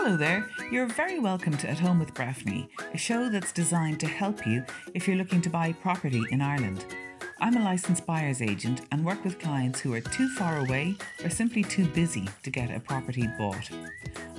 Hello 0.00 0.16
there. 0.16 0.48
You're 0.70 0.86
very 0.86 1.18
welcome 1.18 1.56
to 1.56 1.68
At 1.68 1.80
Home 1.80 1.98
with 1.98 2.14
Breffney, 2.14 2.68
a 2.94 2.96
show 2.96 3.28
that's 3.28 3.50
designed 3.50 3.98
to 3.98 4.06
help 4.06 4.46
you 4.46 4.64
if 4.94 5.08
you're 5.08 5.16
looking 5.16 5.42
to 5.42 5.50
buy 5.50 5.72
property 5.72 6.22
in 6.30 6.40
Ireland. 6.40 6.86
I'm 7.40 7.56
a 7.56 7.64
licensed 7.64 8.06
buyer's 8.06 8.40
agent 8.40 8.82
and 8.92 9.04
work 9.04 9.24
with 9.24 9.40
clients 9.40 9.80
who 9.80 9.92
are 9.94 10.00
too 10.00 10.28
far 10.28 10.58
away 10.58 10.94
or 11.24 11.28
simply 11.28 11.64
too 11.64 11.84
busy 11.88 12.28
to 12.44 12.48
get 12.48 12.70
a 12.70 12.78
property 12.78 13.28
bought. 13.36 13.68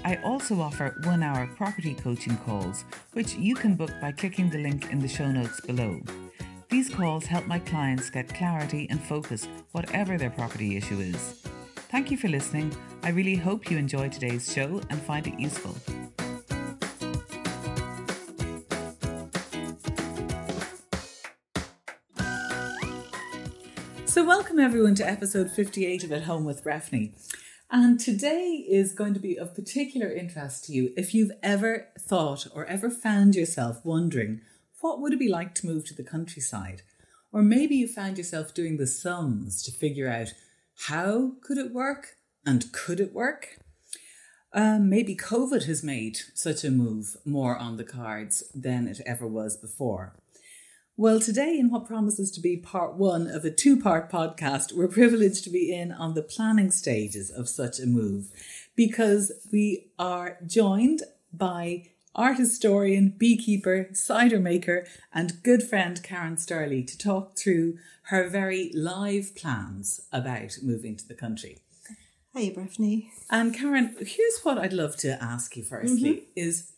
I 0.06 0.16
also 0.24 0.62
offer 0.62 0.96
one 1.04 1.22
hour 1.22 1.46
property 1.58 1.94
coaching 1.94 2.38
calls, 2.38 2.86
which 3.12 3.36
you 3.36 3.54
can 3.54 3.76
book 3.76 3.92
by 4.00 4.14
clicking 4.14 4.50
the 4.50 4.64
link 4.64 4.90
in 4.94 5.00
the 5.00 5.10
show 5.10 5.30
notes 5.30 5.60
below. 5.60 6.00
These 6.70 6.90
calls 6.90 7.26
help 7.26 7.48
my 7.48 7.60
clients 7.60 8.10
get 8.10 8.34
clarity 8.34 8.88
and 8.90 9.04
focus, 9.04 9.50
whatever 9.74 10.18
their 10.18 10.32
property 10.32 10.78
issue 10.78 11.00
is. 11.00 11.49
Thank 11.90 12.12
you 12.12 12.18
for 12.18 12.28
listening. 12.28 12.72
I 13.02 13.10
really 13.10 13.36
hope 13.36 13.72
you 13.72 13.78
enjoy 13.80 14.10
today's 14.10 14.54
show 14.54 14.80
and 14.92 15.02
find 15.02 15.26
it 15.26 15.40
useful. 15.40 15.76
So, 24.06 24.24
welcome 24.24 24.60
everyone 24.60 24.94
to 24.96 25.08
episode 25.08 25.50
58 25.50 26.04
of 26.04 26.12
At 26.12 26.24
Home 26.26 26.46
with 26.46 26.64
Breffney. 26.64 27.14
And 27.72 28.00
today 28.00 28.64
is 28.70 28.94
going 28.94 29.16
to 29.16 29.20
be 29.20 29.36
of 29.36 29.56
particular 29.56 30.12
interest 30.12 30.66
to 30.66 30.74
you 30.74 30.94
if 30.96 31.16
you've 31.16 31.32
ever 31.42 31.88
thought 32.00 32.46
or 32.54 32.68
ever 32.68 32.92
found 32.92 33.34
yourself 33.34 33.84
wondering 33.84 34.42
what 34.82 35.02
would 35.02 35.14
it 35.14 35.20
be 35.20 35.28
like 35.28 35.56
to 35.56 35.66
move 35.66 35.86
to 35.86 35.96
the 35.96 36.04
countryside? 36.04 36.84
Or 37.32 37.42
maybe 37.42 37.76
you 37.76 37.88
found 37.88 38.20
yourself 38.20 38.54
doing 38.54 38.78
the 38.78 38.86
sums 38.86 39.64
to 39.64 39.72
figure 39.72 40.08
out 40.08 40.34
how 40.88 41.34
could 41.42 41.58
it 41.58 41.74
work 41.74 42.16
and 42.46 42.72
could 42.72 43.00
it 43.00 43.14
work? 43.14 43.58
Um, 44.54 44.90
maybe 44.90 45.16
COVID 45.16 45.66
has 45.66 45.84
made 45.84 46.20
such 46.34 46.64
a 46.64 46.72
move 46.72 47.18
more 47.26 47.56
on 47.58 47.78
the 47.78 47.84
cards 47.84 48.44
than 48.56 48.88
it 48.88 49.02
ever 49.06 49.28
was 49.28 49.58
before. 49.58 50.16
Well, 50.98 51.20
today, 51.20 51.58
in 51.58 51.70
what 51.70 51.86
promises 51.86 52.32
to 52.32 52.42
be 52.42 52.58
part 52.58 52.96
one 52.96 53.28
of 53.28 53.46
a 53.46 53.52
two 53.52 53.80
part 53.80 54.12
podcast, 54.12 54.74
we're 54.74 54.88
privileged 54.88 55.44
to 55.46 55.50
be 55.50 55.74
in 55.74 55.92
on 55.92 56.14
the 56.14 56.24
planning 56.24 56.72
stages 56.72 57.30
of 57.30 57.48
such 57.48 57.80
a 57.80 57.86
move 57.86 58.32
because 58.76 59.32
we 59.52 59.92
are 59.98 60.38
joined 60.46 61.04
by 61.32 61.90
art 62.20 62.38
historian, 62.38 63.16
beekeeper, 63.18 63.88
cider 63.94 64.42
maker, 64.42 64.86
and 65.14 65.42
good 65.42 65.64
friend 65.64 66.04
Karen 66.04 66.36
Sturley 66.36 66.86
to 66.86 66.98
talk 66.98 67.38
through 67.38 67.78
her 68.08 68.28
very 68.28 68.72
live 68.76 69.34
plans 69.38 70.02
about 70.12 70.58
moving 70.62 70.98
to 70.98 71.08
the 71.08 71.14
country. 71.14 71.60
Hi, 72.36 72.50
Breffney. 72.50 73.08
And 73.32 73.56
Karen, 73.56 73.96
here's 74.02 74.42
what 74.44 74.58
I'd 74.58 74.74
love 74.74 74.98
to 74.98 75.22
ask 75.24 75.56
you 75.56 75.64
firstly 75.64 76.14
mm-hmm. 76.14 76.32
is 76.36 76.74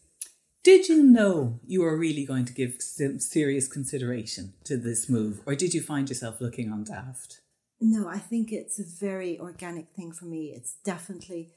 did 0.64 0.88
you 0.88 1.02
know 1.02 1.60
you 1.66 1.82
were 1.82 1.98
really 1.98 2.24
going 2.24 2.46
to 2.46 2.54
give 2.54 2.76
some 2.80 3.20
serious 3.20 3.68
consideration 3.68 4.54
to 4.66 4.78
this 4.78 5.10
move, 5.10 5.42
or 5.48 5.56
did 5.56 5.74
you 5.74 5.82
find 5.82 6.08
yourself 6.08 6.40
looking 6.40 6.72
on 6.72 6.84
daft? 6.84 7.42
No, 7.80 8.08
I 8.08 8.20
think 8.20 8.52
it's 8.52 8.80
a 8.80 8.84
very 8.84 9.40
organic 9.40 9.90
thing 9.96 10.12
for 10.12 10.26
me. 10.26 10.54
It's 10.56 10.76
definitely 10.86 11.50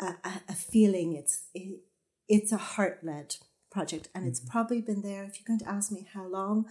a, 0.00 0.14
a, 0.24 0.42
a 0.50 0.54
feeling. 0.54 1.16
It's 1.16 1.48
it, 1.54 1.80
it's 2.28 2.52
a 2.52 2.56
heart 2.56 3.00
led 3.02 3.36
project, 3.70 4.08
and 4.14 4.22
mm-hmm. 4.22 4.30
it's 4.30 4.40
probably 4.40 4.80
been 4.80 5.02
there. 5.02 5.24
If 5.24 5.38
you're 5.38 5.46
going 5.46 5.60
to 5.60 5.68
ask 5.68 5.92
me 5.92 6.06
how 6.12 6.26
long, 6.26 6.66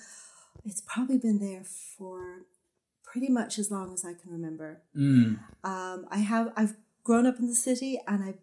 it's 0.63 0.81
probably 0.81 1.17
been 1.17 1.39
there 1.39 1.63
for 1.63 2.43
pretty 3.03 3.29
much 3.29 3.57
as 3.59 3.71
long 3.71 3.93
as 3.93 4.03
I 4.03 4.13
can 4.13 4.31
remember. 4.31 4.81
Mm. 4.95 5.39
Um, 5.63 6.07
I 6.09 6.17
have 6.17 6.51
I've 6.55 6.75
grown 7.03 7.25
up 7.25 7.39
in 7.39 7.47
the 7.47 7.55
city, 7.55 8.01
and 8.07 8.23
I 8.23 8.33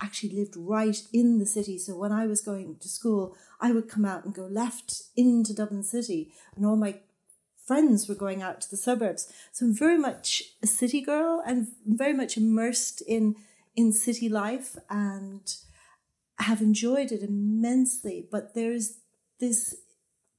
actually 0.00 0.30
lived 0.30 0.56
right 0.56 1.00
in 1.12 1.38
the 1.38 1.46
city. 1.46 1.78
So 1.78 1.96
when 1.96 2.12
I 2.12 2.26
was 2.26 2.40
going 2.40 2.76
to 2.80 2.88
school, 2.88 3.36
I 3.60 3.72
would 3.72 3.88
come 3.88 4.04
out 4.04 4.24
and 4.24 4.34
go 4.34 4.46
left 4.46 5.02
into 5.16 5.54
Dublin 5.54 5.82
City, 5.82 6.32
and 6.56 6.64
all 6.64 6.76
my 6.76 6.96
friends 7.66 8.08
were 8.08 8.14
going 8.14 8.42
out 8.42 8.60
to 8.60 8.70
the 8.70 8.76
suburbs. 8.76 9.32
So 9.52 9.66
I'm 9.66 9.74
very 9.74 9.98
much 9.98 10.42
a 10.62 10.66
city 10.66 11.00
girl 11.00 11.42
and 11.46 11.68
very 11.86 12.12
much 12.12 12.36
immersed 12.36 13.02
in 13.02 13.36
in 13.74 13.92
city 13.92 14.28
life 14.28 14.76
and 14.90 15.54
have 16.38 16.60
enjoyed 16.60 17.12
it 17.12 17.22
immensely. 17.22 18.26
But 18.30 18.54
there's 18.54 18.98
this 19.40 19.76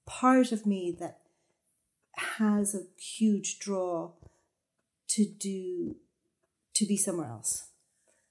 part 0.05 0.51
of 0.51 0.65
me 0.65 0.95
that 0.99 1.19
has 2.15 2.75
a 2.75 2.83
huge 3.01 3.59
draw 3.59 4.11
to 5.09 5.25
do 5.25 5.95
to 6.75 6.85
be 6.85 6.97
somewhere 6.97 7.29
else. 7.29 7.67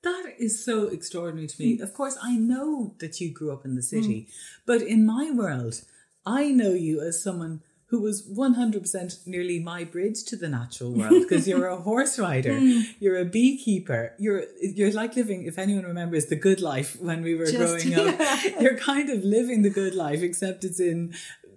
That 0.03 0.35
is 0.39 0.65
so 0.65 0.89
extraordinary 0.89 1.47
to 1.47 1.63
me. 1.63 1.79
Mm. 1.79 1.83
Of 1.83 1.95
course, 1.95 2.19
I 2.21 2.37
know 2.37 2.95
that 2.99 3.21
you 3.21 3.33
grew 3.33 3.53
up 3.53 3.65
in 3.65 3.77
the 3.77 3.83
city, 3.83 4.27
mm. 4.29 4.33
but 4.67 4.83
in 4.83 5.07
my 5.07 5.31
world, 5.31 5.83
I 6.27 6.51
know 6.51 6.73
you 6.73 7.01
as 7.01 7.23
someone 7.23 7.63
who 7.93 8.01
was 8.01 8.27
100% 8.27 9.27
nearly 9.27 9.61
my 9.61 9.85
bridge 9.85 10.25
to 10.25 10.35
the 10.35 10.49
natural 10.49 10.93
world 10.93 11.23
because 11.23 11.47
you're 11.47 11.67
a 11.67 11.77
horse 11.77 12.19
rider, 12.19 12.55
mm. 12.55 12.85
you're 13.01 13.19
a 13.19 13.27
beekeeper, 13.27 14.15
you're 14.19 14.45
you're 14.63 14.91
like 14.93 15.15
living 15.15 15.45
if 15.45 15.59
anyone 15.59 15.85
remembers 15.85 16.25
the 16.27 16.37
good 16.37 16.63
life 16.63 16.97
when 16.99 17.23
we 17.23 17.35
were 17.35 17.45
Just, 17.45 17.59
growing 17.59 17.95
up. 17.95 18.19
Yeah. 18.19 18.61
You're 18.61 18.79
kind 18.79 19.11
of 19.11 19.23
living 19.23 19.61
the 19.61 19.69
good 19.69 19.95
life 19.95 20.23
except 20.23 20.65
it's 20.65 20.81
in 20.81 21.13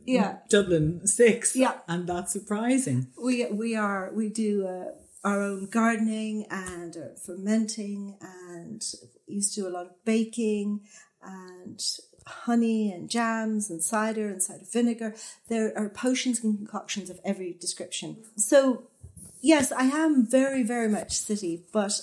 yeah. 0.05 0.39
Dublin 0.49 1.07
6 1.07 1.55
yeah. 1.55 1.75
and 1.87 2.05
that's 2.05 2.33
surprising. 2.33 3.07
We 3.17 3.45
we 3.45 3.77
are 3.77 4.11
we 4.13 4.27
do 4.27 4.67
uh, 4.67 4.91
our 5.25 5.41
own 5.41 5.67
gardening 5.67 6.47
and 6.51 6.97
uh, 6.97 7.15
fermenting 7.25 8.17
and 8.19 8.83
used 9.25 9.55
to 9.55 9.61
do 9.61 9.67
a 9.69 9.73
lot 9.77 9.85
of 9.85 10.03
baking 10.03 10.81
and 11.23 11.81
honey 12.27 12.91
and 12.91 13.09
jams 13.09 13.69
and 13.69 13.83
cider 13.83 14.27
and 14.27 14.41
cider 14.41 14.65
vinegar. 14.71 15.15
There 15.47 15.77
are 15.77 15.89
potions 15.89 16.43
and 16.43 16.57
concoctions 16.57 17.09
of 17.09 17.19
every 17.23 17.53
description. 17.53 18.17
So, 18.35 18.83
yes, 19.41 19.71
I 19.71 19.83
am 19.83 20.25
very, 20.25 20.63
very 20.63 20.89
much 20.89 21.17
city, 21.17 21.63
but 21.71 22.01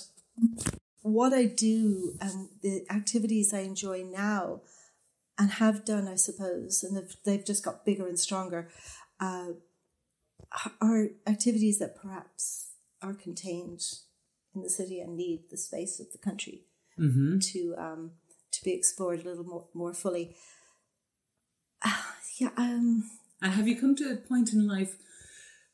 what 1.01 1.33
I 1.33 1.45
do 1.45 2.15
and 2.21 2.49
the 2.61 2.85
activities 2.89 3.53
I 3.53 3.59
enjoy 3.59 4.03
now 4.03 4.61
and 5.37 5.51
have 5.51 5.83
done, 5.83 6.07
I 6.07 6.15
suppose, 6.15 6.83
and 6.83 6.95
they've, 6.95 7.15
they've 7.25 7.45
just 7.45 7.65
got 7.65 7.85
bigger 7.85 8.07
and 8.07 8.19
stronger, 8.19 8.69
uh, 9.19 9.47
are 10.79 11.07
activities 11.27 11.79
that 11.79 11.99
perhaps 11.99 12.69
are 13.01 13.13
contained 13.13 13.81
in 14.55 14.61
the 14.61 14.69
city 14.69 14.99
and 15.01 15.17
need 15.17 15.49
the 15.49 15.57
space 15.57 15.99
of 15.99 16.11
the 16.11 16.17
country 16.17 16.61
mm-hmm. 16.97 17.39
to 17.39 17.75
um, 17.77 18.11
to 18.53 18.63
be 18.63 18.71
explored 18.71 19.21
a 19.21 19.29
little 19.29 19.43
more, 19.43 19.65
more 19.73 19.93
fully. 19.93 20.35
Uh, 21.85 22.01
yeah. 22.37 22.49
Um, 22.57 23.09
and 23.41 23.53
have 23.53 23.67
you 23.67 23.79
come 23.79 23.95
to 23.97 24.11
a 24.11 24.15
point 24.15 24.53
in 24.53 24.67
life, 24.67 24.95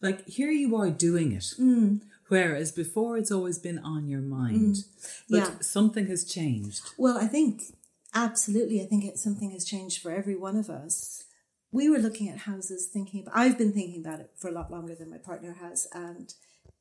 like 0.01 0.27
here 0.27 0.49
you 0.49 0.75
are 0.75 0.89
doing 0.89 1.31
it, 1.33 1.53
mm. 1.59 2.01
whereas 2.27 2.71
before 2.71 3.17
it's 3.17 3.31
always 3.31 3.59
been 3.59 3.79
on 3.79 4.07
your 4.07 4.21
mind, 4.21 4.75
mm. 4.75 5.21
but 5.29 5.37
yeah. 5.37 5.51
something 5.61 6.07
has 6.07 6.25
changed. 6.25 6.81
Well, 6.97 7.17
I 7.17 7.27
think 7.27 7.63
absolutely. 8.13 8.81
I 8.81 8.85
think 8.85 9.05
it, 9.05 9.17
something 9.17 9.51
has 9.51 9.65
changed 9.65 10.01
for 10.01 10.11
every 10.11 10.35
one 10.35 10.57
of 10.57 10.69
us. 10.69 11.23
We 11.71 11.89
were 11.89 11.99
looking 11.99 12.27
at 12.29 12.39
houses, 12.39 12.87
thinking 12.91 13.21
about. 13.21 13.37
I've 13.37 13.57
been 13.57 13.73
thinking 13.73 14.01
about 14.03 14.19
it 14.19 14.31
for 14.35 14.47
a 14.47 14.53
lot 14.53 14.71
longer 14.71 14.95
than 14.95 15.11
my 15.11 15.19
partner 15.19 15.57
has, 15.61 15.87
and 15.93 16.33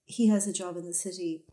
he 0.07 0.29
has 0.29 0.47
a 0.47 0.53
job 0.53 0.79
in 0.79 0.87
the 0.87 0.95
city 0.95 1.45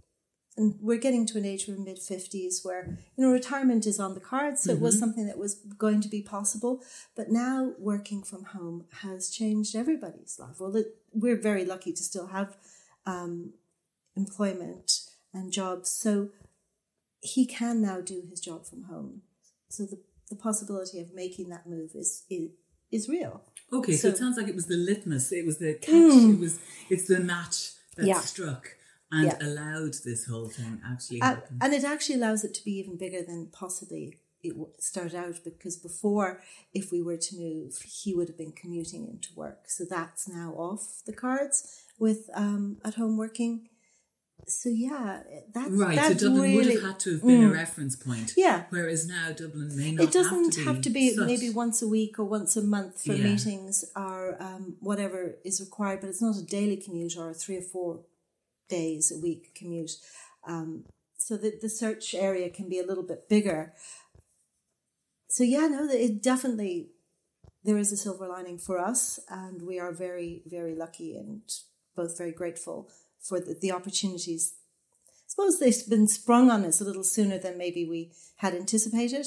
and 0.57 0.75
we're 0.79 0.97
getting 0.97 1.25
to 1.25 1.37
an 1.37 1.45
age 1.45 1.67
of 1.67 1.77
mid 1.79 1.97
50s 1.97 2.63
where 2.63 2.97
you 3.15 3.25
know 3.25 3.31
retirement 3.31 3.85
is 3.85 3.99
on 3.99 4.13
the 4.13 4.19
cards 4.19 4.63
so 4.63 4.71
mm-hmm. 4.71 4.79
it 4.79 4.83
was 4.83 4.95
mm-hmm. 4.95 4.99
something 5.01 5.27
that 5.27 5.37
was 5.37 5.55
going 5.77 6.01
to 6.01 6.07
be 6.07 6.21
possible 6.21 6.81
but 7.15 7.29
now 7.29 7.73
working 7.79 8.23
from 8.23 8.45
home 8.45 8.85
has 9.01 9.29
changed 9.29 9.75
everybody's 9.75 10.37
life 10.39 10.59
well 10.59 10.75
it, 10.75 10.87
we're 11.13 11.39
very 11.39 11.65
lucky 11.65 11.91
to 11.91 12.03
still 12.03 12.27
have 12.27 12.57
um, 13.05 13.53
employment 14.15 15.01
and 15.33 15.51
jobs 15.51 15.89
so 15.89 16.29
he 17.21 17.45
can 17.45 17.81
now 17.81 18.01
do 18.01 18.23
his 18.29 18.39
job 18.39 18.65
from 18.65 18.83
home 18.83 19.21
so 19.69 19.83
the, 19.83 19.99
the 20.29 20.35
possibility 20.35 20.99
of 20.99 21.13
making 21.13 21.49
that 21.49 21.67
move 21.67 21.91
is 21.95 22.23
is, 22.29 22.49
is 22.91 23.09
real 23.09 23.41
okay 23.73 23.93
so, 23.93 24.09
so, 24.09 24.13
it 24.13 24.17
sounds 24.17 24.37
like 24.37 24.47
it 24.47 24.55
was 24.55 24.67
the 24.67 24.77
litmus 24.77 25.31
it 25.31 25.45
was 25.45 25.57
the 25.57 25.73
catch 25.73 25.93
mm. 25.93 26.33
it 26.33 26.39
was 26.39 26.59
it's 26.89 27.07
the 27.07 27.19
match 27.19 27.71
that 27.97 28.05
yeah. 28.05 28.19
struck 28.19 28.75
and 29.15 29.25
yeah. 29.25 29.37
allowed 29.41 29.93
this 30.03 30.25
whole 30.25 30.47
thing 30.47 30.81
actually 30.85 31.21
and, 31.21 31.37
happen. 31.37 31.57
And 31.61 31.73
it 31.73 31.83
actually 31.83 32.15
allows 32.15 32.43
it 32.43 32.53
to 32.55 32.63
be 32.63 32.73
even 32.73 32.97
bigger 32.97 33.21
than 33.21 33.47
possibly 33.51 34.17
it 34.43 34.55
started 34.79 35.15
out 35.15 35.39
because 35.43 35.77
before, 35.77 36.41
if 36.73 36.91
we 36.91 37.01
were 37.01 37.17
to 37.17 37.35
move, 37.35 37.77
he 37.83 38.13
would 38.13 38.27
have 38.27 38.37
been 38.37 38.51
commuting 38.51 39.07
into 39.07 39.29
work. 39.35 39.63
So 39.67 39.85
that's 39.89 40.27
now 40.27 40.51
off 40.51 41.01
the 41.05 41.13
cards 41.13 41.83
with 41.97 42.29
um, 42.33 42.77
at 42.83 42.95
home 42.95 43.17
working. 43.17 43.69
So 44.47 44.69
yeah, 44.69 45.23
that's 45.53 45.71
right. 45.71 45.95
That's 45.95 46.21
so 46.21 46.27
Dublin 46.27 46.51
really, 46.51 46.55
would 46.55 46.73
have 46.75 46.83
had 46.83 46.99
to 46.99 47.11
have 47.13 47.21
been 47.21 47.41
mm, 47.41 47.49
a 47.49 47.53
reference 47.53 47.95
point. 47.95 48.33
Yeah. 48.37 48.65
Whereas 48.69 49.07
now 49.07 49.31
Dublin 49.31 49.75
may 49.75 49.93
not. 49.93 50.03
It 50.03 50.11
doesn't 50.11 50.57
have 50.65 50.81
to 50.81 50.89
be, 50.91 51.05
have 51.07 51.17
to 51.17 51.25
be 51.25 51.25
maybe 51.25 51.49
once 51.49 51.81
a 51.81 51.87
week 51.87 52.19
or 52.19 52.25
once 52.25 52.55
a 52.55 52.61
month 52.61 53.01
for 53.01 53.13
yeah. 53.13 53.23
meetings 53.23 53.85
or 53.95 54.37
um, 54.39 54.75
whatever 54.81 55.37
is 55.43 55.59
required, 55.61 56.01
but 56.01 56.09
it's 56.09 56.21
not 56.21 56.35
a 56.35 56.45
daily 56.45 56.77
commute 56.77 57.17
or 57.17 57.31
a 57.31 57.33
three 57.33 57.57
or 57.57 57.61
four 57.61 58.01
days 58.67 59.11
a 59.11 59.19
week 59.19 59.55
commute. 59.55 59.91
Um, 60.47 60.85
so 61.17 61.37
that 61.37 61.61
the 61.61 61.69
search 61.69 62.13
area 62.13 62.49
can 62.49 62.69
be 62.69 62.79
a 62.79 62.85
little 62.85 63.03
bit 63.03 63.27
bigger. 63.29 63.73
so 65.27 65.43
yeah, 65.43 65.67
no, 65.67 65.87
it 65.89 66.21
definitely 66.21 66.89
there 67.65 67.77
is 67.79 67.91
a 67.91 67.97
silver 67.97 68.27
lining 68.27 68.59
for 68.59 68.79
us, 68.79 69.19
and 69.27 69.63
we 69.63 69.79
are 69.79 69.91
very, 69.91 70.43
very 70.45 70.75
lucky 70.75 71.17
and 71.17 71.41
both 71.95 72.15
very 72.15 72.31
grateful 72.31 72.91
for 73.19 73.39
the, 73.39 73.57
the 73.59 73.71
opportunities. 73.71 74.53
I 75.09 75.11
suppose 75.27 75.59
they've 75.59 75.89
been 75.89 76.07
sprung 76.07 76.51
on 76.51 76.63
us 76.63 76.79
a 76.79 76.83
little 76.83 77.03
sooner 77.03 77.39
than 77.39 77.57
maybe 77.57 77.83
we 77.83 78.11
had 78.37 78.53
anticipated, 78.53 79.25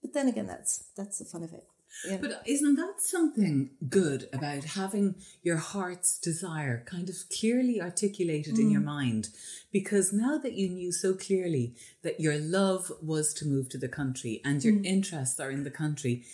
but 0.00 0.14
then 0.14 0.28
again, 0.28 0.46
that's 0.46 0.84
that's 0.96 1.18
the 1.18 1.24
fun 1.24 1.42
of 1.42 1.52
it. 1.52 1.64
Yeah. 2.08 2.18
But 2.20 2.42
isn't 2.46 2.76
that 2.76 2.94
something 2.98 3.70
good 3.88 4.28
about 4.32 4.64
having 4.64 5.14
your 5.42 5.58
heart's 5.58 6.18
desire 6.18 6.84
kind 6.86 7.08
of 7.08 7.16
clearly 7.38 7.80
articulated 7.80 8.58
in 8.58 8.70
your 8.70 8.80
mm. 8.80 8.86
mind? 8.86 9.28
Because 9.72 10.12
now 10.12 10.38
that 10.38 10.54
you 10.54 10.68
knew 10.68 10.90
so 10.90 11.14
clearly 11.14 11.74
that 12.02 12.18
your 12.18 12.38
love 12.38 12.90
was 13.00 13.32
to 13.34 13.46
move 13.46 13.68
to 13.70 13.78
the 13.78 13.88
country 13.88 14.40
and 14.44 14.64
your 14.64 14.74
mm. 14.74 14.84
interests 14.84 15.38
are 15.38 15.50
in 15.50 15.64
the 15.64 15.70
country, 15.70 16.24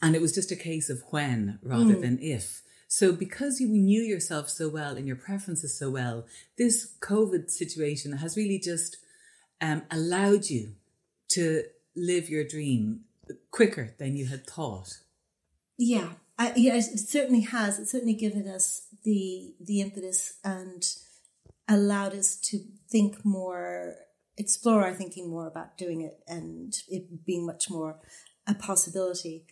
and 0.00 0.14
it 0.14 0.20
was 0.20 0.34
just 0.34 0.52
a 0.52 0.56
case 0.56 0.88
of 0.88 1.02
when 1.10 1.58
rather 1.62 1.96
mm. 1.96 2.00
than 2.00 2.18
if. 2.20 2.62
So, 2.88 3.12
because 3.12 3.60
you 3.60 3.66
knew 3.66 4.02
yourself 4.02 4.48
so 4.48 4.68
well 4.68 4.96
and 4.96 5.06
your 5.06 5.16
preferences 5.16 5.76
so 5.76 5.90
well, 5.90 6.26
this 6.56 6.94
COVID 7.00 7.50
situation 7.50 8.12
has 8.18 8.36
really 8.36 8.60
just 8.60 8.98
um, 9.60 9.82
allowed 9.90 10.48
you 10.48 10.74
to 11.30 11.64
live 11.96 12.28
your 12.28 12.44
dream 12.46 13.00
quicker 13.50 13.94
than 13.98 14.16
you 14.16 14.26
had 14.26 14.46
thought. 14.46 14.98
Yeah, 15.78 16.10
I, 16.38 16.52
yeah, 16.56 16.76
it 16.76 16.82
certainly 16.82 17.42
has. 17.42 17.78
It's 17.78 17.92
certainly 17.92 18.14
given 18.14 18.48
us 18.48 18.86
the 19.04 19.54
the 19.60 19.80
impetus 19.80 20.38
and 20.44 20.82
allowed 21.68 22.14
us 22.14 22.36
to 22.36 22.60
think 22.88 23.24
more, 23.24 23.94
explore 24.38 24.82
our 24.84 24.94
thinking 24.94 25.28
more 25.30 25.46
about 25.46 25.76
doing 25.76 26.00
it, 26.02 26.18
and 26.26 26.74
it 26.88 27.24
being 27.24 27.44
much 27.46 27.68
more 27.70 27.98
a 28.46 28.54
possibility. 28.54 29.46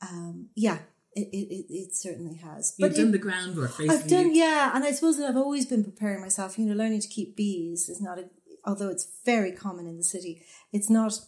Um, 0.00 0.48
yeah, 0.54 0.78
it, 1.12 1.28
it, 1.32 1.66
it 1.68 1.94
certainly 1.94 2.36
has. 2.36 2.74
You've 2.78 2.94
done 2.94 3.08
it- 3.08 3.12
the 3.12 3.18
groundwork, 3.18 3.76
basically. 3.76 3.88
I've 3.96 4.08
done, 4.08 4.34
yeah, 4.34 4.72
and 4.74 4.84
I 4.84 4.92
suppose 4.92 5.18
that 5.18 5.28
I've 5.28 5.36
always 5.36 5.66
been 5.66 5.84
preparing 5.84 6.20
myself. 6.20 6.58
You 6.58 6.66
know, 6.66 6.74
learning 6.74 7.00
to 7.00 7.08
keep 7.08 7.36
bees 7.36 7.88
is 7.88 8.00
not 8.00 8.18
a, 8.18 8.28
although 8.64 8.88
it's 8.88 9.08
very 9.24 9.52
common 9.52 9.86
in 9.86 9.96
the 9.96 10.04
city, 10.04 10.42
it's 10.72 10.88
not 10.90 11.18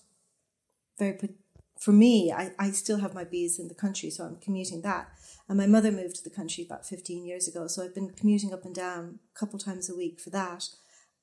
very. 0.99 1.19
For 1.81 1.93
me, 1.93 2.33
I, 2.33 2.53
I 2.59 2.71
still 2.73 2.99
have 2.99 3.15
my 3.15 3.25
bees 3.25 3.59
in 3.59 3.69
the 3.69 3.75
country, 3.75 4.11
so 4.11 4.25
I'm 4.25 4.37
commuting 4.37 4.83
that. 4.83 5.09
And 5.49 5.57
my 5.57 5.67
mother 5.67 5.91
moved 5.91 6.17
to 6.17 6.25
the 6.25 6.35
country 6.35 6.65
about 6.65 6.87
15 6.87 7.25
years 7.25 7.49
ago, 7.49 7.67
so 7.67 7.83
I've 7.83 7.95
been 7.95 8.11
commuting 8.11 8.53
up 8.53 8.65
and 8.65 8.75
down 8.75 9.21
a 9.35 9.39
couple 9.39 9.59
times 9.59 9.89
a 9.89 9.97
week 9.97 10.21
for 10.21 10.31
that. 10.31 10.65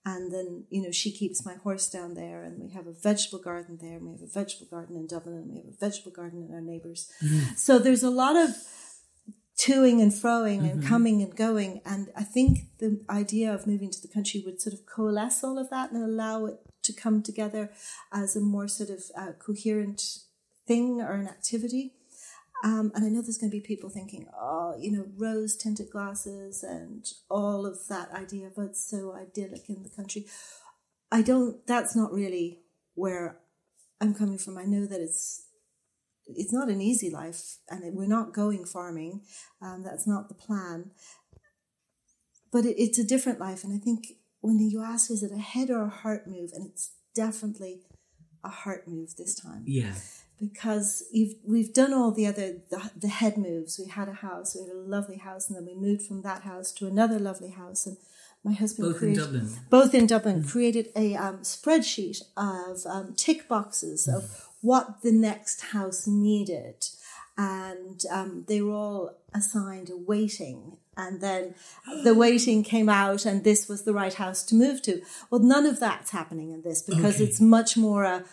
And 0.07 0.31
then, 0.31 0.65
you 0.69 0.83
know, 0.83 0.91
she 0.91 1.11
keeps 1.11 1.45
my 1.45 1.55
horse 1.55 1.89
down 1.89 2.13
there, 2.13 2.43
and 2.43 2.61
we 2.61 2.71
have 2.71 2.87
a 2.87 2.93
vegetable 2.93 3.39
garden 3.39 3.79
there, 3.81 3.97
and 3.97 4.05
we 4.05 4.11
have 4.11 4.21
a 4.21 4.27
vegetable 4.27 4.67
garden 4.69 4.95
in 4.95 5.07
Dublin, 5.07 5.35
and 5.35 5.49
we 5.49 5.57
have 5.57 5.65
a 5.65 5.77
vegetable 5.79 6.11
garden 6.11 6.45
in 6.47 6.53
our 6.53 6.61
neighbours. 6.61 7.11
So 7.55 7.79
there's 7.79 8.03
a 8.03 8.09
lot 8.09 8.35
of 8.35 8.55
toing 9.57 10.01
and 10.01 10.11
froing 10.11 10.69
and 10.69 10.85
coming 10.85 11.21
and 11.21 11.35
going. 11.35 11.81
And 11.85 12.09
I 12.15 12.23
think 12.23 12.77
the 12.79 13.03
idea 13.09 13.53
of 13.53 13.65
moving 13.65 13.89
to 13.91 14.01
the 14.01 14.13
country 14.13 14.43
would 14.45 14.61
sort 14.61 14.73
of 14.73 14.85
coalesce 14.85 15.43
all 15.43 15.57
of 15.57 15.69
that 15.69 15.91
and 15.91 16.03
allow 16.03 16.45
it 16.45 16.59
to 16.83 16.93
come 16.93 17.23
together 17.23 17.71
as 18.11 18.35
a 18.35 18.41
more 18.41 18.67
sort 18.67 18.89
of 18.89 19.03
uh, 19.17 19.31
coherent 19.39 20.01
thing 20.67 21.01
or 21.01 21.13
an 21.13 21.27
activity. 21.27 21.93
Um, 22.63 22.91
and 22.95 23.05
I 23.05 23.09
know 23.09 23.21
there's 23.21 23.37
going 23.37 23.51
to 23.51 23.57
be 23.57 23.61
people 23.61 23.89
thinking, 23.89 24.27
oh, 24.35 24.75
you 24.79 24.91
know, 24.91 25.05
rose 25.17 25.55
tinted 25.55 25.89
glasses 25.91 26.63
and 26.63 27.05
all 27.29 27.65
of 27.65 27.79
that 27.89 28.11
idea 28.11 28.47
of 28.47 28.53
it's 28.57 28.89
so 28.89 29.13
idyllic 29.13 29.69
in 29.69 29.83
the 29.83 29.89
country. 29.89 30.25
I 31.11 31.21
don't, 31.21 31.65
that's 31.67 31.95
not 31.95 32.11
really 32.11 32.61
where 32.95 33.39
I'm 34.01 34.13
coming 34.13 34.37
from. 34.37 34.57
I 34.57 34.63
know 34.63 34.85
that 34.85 34.99
it's 34.99 35.43
it's 36.27 36.53
not 36.53 36.69
an 36.69 36.81
easy 36.81 37.09
life, 37.09 37.57
and 37.69 37.95
we're 37.95 38.07
not 38.07 38.33
going 38.33 38.65
farming. 38.65 39.21
Um, 39.61 39.83
that's 39.83 40.07
not 40.07 40.27
the 40.27 40.33
plan. 40.33 40.91
But 42.51 42.65
it, 42.65 42.75
it's 42.81 42.97
a 42.97 43.03
different 43.03 43.39
life, 43.39 43.63
and 43.63 43.73
I 43.73 43.77
think 43.77 44.05
when 44.41 44.59
you 44.59 44.81
ask, 44.81 45.11
is 45.11 45.23
it 45.23 45.31
a 45.31 45.39
head 45.39 45.69
or 45.69 45.83
a 45.83 45.89
heart 45.89 46.27
move, 46.27 46.51
and 46.53 46.65
it's 46.65 46.93
definitely 47.13 47.81
a 48.43 48.49
heart 48.49 48.87
move 48.87 49.15
this 49.15 49.35
time 49.35 49.63
Yeah. 49.65 49.93
Because 50.39 51.03
you've, 51.11 51.35
we've 51.45 51.73
done 51.73 51.93
all 51.93 52.11
the 52.11 52.27
other 52.27 52.57
the, 52.69 52.91
the 52.95 53.07
head 53.07 53.37
moves. 53.37 53.79
We 53.79 53.89
had 53.89 54.09
a 54.09 54.13
house, 54.13 54.55
we 54.55 54.61
had 54.67 54.71
a 54.75 54.79
lovely 54.79 55.17
house, 55.17 55.49
and 55.49 55.57
then 55.57 55.65
we 55.65 55.73
moved 55.75 56.01
from 56.03 56.21
that 56.23 56.41
house 56.43 56.71
to 56.73 56.87
another 56.87 57.19
lovely 57.19 57.51
house. 57.51 57.85
And 57.85 57.97
my 58.43 58.51
husband 58.53 58.93
Both 58.93 59.01
in 59.03 59.13
Dublin. 59.15 59.49
both 59.69 59.93
in 59.95 60.07
Dublin, 60.07 60.43
created 60.43 60.89
a 60.95 61.15
um, 61.15 61.37
spreadsheet 61.39 62.21
of 62.37 62.85
um, 62.85 63.13
tick 63.15 63.47
boxes 63.47 64.07
of 64.07 64.49
what 64.61 65.01
the 65.01 65.11
next 65.11 65.61
house 65.71 66.05
needed. 66.05 66.85
And 67.37 68.01
um, 68.11 68.45
they 68.47 68.61
were 68.61 68.73
all 68.73 69.17
assigned 69.33 69.89
a 69.89 69.97
weighting. 69.97 70.77
And 70.97 71.19
then 71.21 71.55
the 72.03 72.13
weighting 72.23 72.63
came 72.63 72.87
out, 72.87 73.25
and 73.25 73.43
this 73.43 73.67
was 73.67 73.83
the 73.83 73.93
right 73.93 74.13
house 74.13 74.43
to 74.43 74.55
move 74.55 74.81
to. 74.83 75.01
Well, 75.29 75.41
none 75.41 75.65
of 75.65 75.79
that's 75.79 76.11
happening 76.11 76.51
in 76.51 76.61
this 76.61 76.81
because 76.81 77.15
Okay. 77.15 77.23
it's 77.25 77.41
much 77.41 77.75
more 77.77 78.03
a 78.03 78.23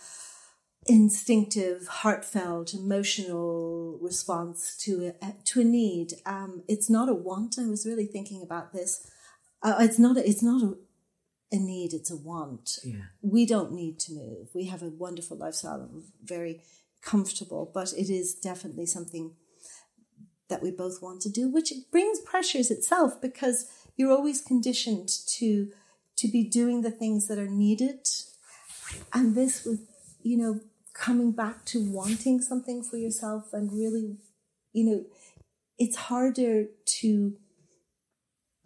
instinctive, 0.86 1.86
heartfelt, 1.86 2.74
emotional 2.74 3.98
response 4.00 4.76
to 4.78 5.14
a, 5.22 5.34
to 5.44 5.60
a 5.60 5.64
need. 5.64 6.14
Um, 6.26 6.62
it's 6.68 6.90
not 6.90 7.08
a 7.08 7.14
want. 7.14 7.56
I 7.58 7.66
was 7.66 7.86
really 7.86 8.06
thinking 8.06 8.42
about 8.42 8.72
this. 8.72 9.08
Uh, 9.62 9.76
it's 9.80 9.98
not. 9.98 10.16
A, 10.16 10.28
it's 10.28 10.42
not 10.42 10.62
a, 10.62 10.74
a 11.52 11.58
need. 11.58 11.92
It's 11.92 12.10
a 12.10 12.16
want. 12.16 12.78
Yeah. 12.84 13.02
We 13.20 13.46
don't 13.46 13.72
need 13.72 14.00
to 14.00 14.12
move. 14.12 14.48
We 14.54 14.66
have 14.66 14.82
a 14.82 14.88
wonderful 14.88 15.36
lifestyle 15.36 15.80
and 15.80 16.04
very 16.22 16.62
comfortable. 17.00 17.70
But 17.72 17.92
it 17.92 18.10
is 18.10 18.34
definitely 18.34 18.86
something 18.86 19.34
that 20.48 20.62
we 20.62 20.70
both 20.70 21.00
want 21.00 21.22
to 21.22 21.30
do, 21.30 21.48
which 21.48 21.72
brings 21.90 22.20
pressures 22.20 22.70
itself 22.70 23.20
because 23.20 23.66
you're 23.96 24.12
always 24.12 24.40
conditioned 24.40 25.08
to 25.38 25.70
to 26.16 26.28
be 26.28 26.44
doing 26.44 26.82
the 26.82 26.90
things 26.90 27.28
that 27.28 27.38
are 27.38 27.48
needed. 27.48 28.06
And 29.12 29.34
this 29.36 29.64
with 29.64 29.80
you 30.22 30.36
know 30.36 30.60
coming 31.02 31.32
back 31.32 31.64
to 31.64 31.78
wanting 31.92 32.40
something 32.40 32.80
for 32.80 32.96
yourself 32.96 33.52
and 33.52 33.72
really 33.72 34.18
you 34.72 34.84
know 34.88 35.04
it's 35.76 35.96
harder 35.96 36.66
to 36.86 37.34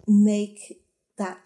make 0.07 0.61
that 1.17 1.39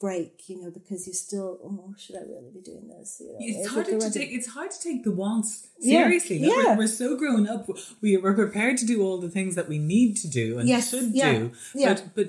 break 0.00 0.48
you 0.48 0.60
know 0.60 0.68
because 0.68 1.06
you 1.06 1.12
still 1.12 1.58
oh 1.62 1.94
should 1.96 2.16
i 2.16 2.22
really 2.22 2.50
be 2.52 2.60
doing 2.60 2.88
this 2.88 3.20
you 3.20 3.28
know, 3.28 3.36
It's 3.38 3.58
is 3.58 3.66
it 3.66 3.70
harder 3.70 3.98
to 4.00 4.10
take. 4.18 4.32
It's 4.32 4.48
hard 4.48 4.70
to 4.72 4.80
take 4.80 5.04
the 5.04 5.12
wants 5.12 5.68
Yeah, 5.78 6.04
seriously. 6.04 6.40
We're- 6.40 6.64
yeah. 6.64 6.76
We're, 6.76 6.96
so 7.02 7.16
grown 7.16 7.46
up. 7.46 7.68
We 8.02 8.16
we're 8.16 8.34
prepared 8.34 8.78
to 8.78 8.86
do 8.86 9.02
all 9.04 9.18
the 9.26 9.32
things 9.36 9.54
that 9.54 9.68
we 9.68 9.78
need 9.78 10.16
to 10.24 10.28
do 10.28 10.58
and 10.58 10.68
Yes, 10.68 10.90
should 10.90 11.10
yeah, 11.14 11.32
do. 11.32 11.52
yeah. 11.74 11.94
But 11.94 12.02
but 12.16 12.28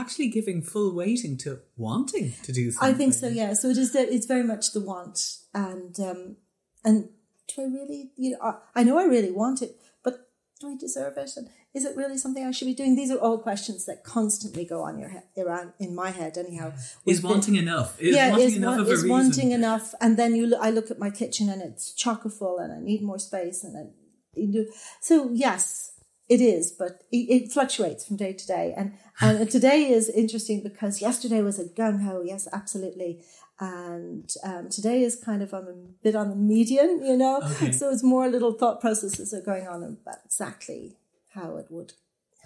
actually 0.00 0.28
giving 0.28 0.62
full 0.62 0.90
weighting 1.00 1.36
to 1.44 1.60
wanting 1.76 2.34
to 2.46 2.52
do 2.52 2.72
I 2.80 2.92
think 2.92 3.14
so. 3.14 3.28
Yeah. 3.28 3.52
So 3.60 3.68
it 3.68 3.78
is. 3.78 3.94
It's 3.94 4.26
very 4.34 4.46
much 4.52 4.72
the 4.72 4.80
want, 4.80 5.18
and 5.54 5.94
um, 6.00 6.36
and 6.84 7.08
do 7.54 7.62
I 7.62 7.64
really? 7.66 8.10
You 8.16 8.32
know, 8.32 8.38
I, 8.42 8.80
I 8.80 8.84
know 8.84 8.98
I 8.98 9.04
really 9.04 9.30
want 9.30 9.62
it, 9.62 9.76
but 10.02 10.28
do 10.60 10.68
I 10.68 10.76
deserve 10.76 11.16
it? 11.16 11.30
And 11.36 11.48
is 11.74 11.84
it 11.84 11.96
really 11.96 12.18
something 12.18 12.44
I 12.44 12.50
should 12.50 12.66
be 12.66 12.74
doing? 12.74 12.96
These 12.96 13.10
are 13.10 13.18
all 13.18 13.38
questions 13.38 13.86
that 13.86 14.04
constantly 14.04 14.64
go 14.64 14.82
on 14.82 14.98
your 14.98 15.08
head, 15.08 15.24
around 15.38 15.72
in 15.78 15.94
my 15.94 16.10
head. 16.10 16.36
Anyhow, 16.36 16.72
Is 17.06 17.20
been- 17.20 17.30
wanting 17.30 17.56
enough? 17.56 18.00
Is 18.00 18.14
yeah, 18.14 18.30
wanting 18.30 18.46
is, 18.46 18.56
enough 18.56 18.70
want, 18.76 18.80
of 18.82 18.88
a 18.88 18.92
is 18.92 19.06
wanting 19.06 19.50
enough, 19.52 19.94
and 20.00 20.16
then 20.16 20.34
you. 20.34 20.46
Look, 20.46 20.60
I 20.62 20.70
look 20.70 20.90
at 20.90 20.98
my 20.98 21.10
kitchen 21.10 21.48
and 21.48 21.62
it's 21.62 21.92
chock 21.92 22.30
full, 22.30 22.58
and 22.58 22.72
I 22.72 22.80
need 22.80 23.02
more 23.02 23.18
space, 23.18 23.64
and 23.64 23.74
then 23.74 23.92
you 24.34 24.52
do. 24.52 24.72
So 25.00 25.30
yes, 25.32 25.92
it 26.28 26.40
is, 26.40 26.72
but 26.72 27.02
it, 27.10 27.16
it 27.16 27.52
fluctuates 27.52 28.06
from 28.06 28.16
day 28.16 28.32
to 28.32 28.46
day, 28.46 28.74
and 28.76 28.92
and 29.20 29.50
today 29.56 29.90
is 29.90 30.08
interesting 30.08 30.62
because 30.62 31.02
yesterday 31.02 31.42
was 31.42 31.58
a 31.58 31.64
gung 31.64 32.04
ho. 32.04 32.22
Yes, 32.24 32.48
absolutely. 32.52 33.22
And 33.60 34.28
um, 34.42 34.68
today 34.70 35.02
is 35.02 35.14
kind 35.16 35.42
of 35.42 35.52
I'm 35.54 35.68
a 35.68 35.74
bit 36.02 36.14
on 36.16 36.30
the 36.30 36.36
median, 36.36 37.04
you 37.04 37.16
know. 37.16 37.40
Okay. 37.42 37.72
So 37.72 37.90
it's 37.90 38.02
more 38.02 38.28
little 38.28 38.52
thought 38.52 38.80
processes 38.80 39.32
are 39.32 39.40
going 39.40 39.66
on 39.68 39.82
about 39.84 40.16
exactly 40.24 40.96
how 41.34 41.56
it 41.56 41.66
would 41.70 41.92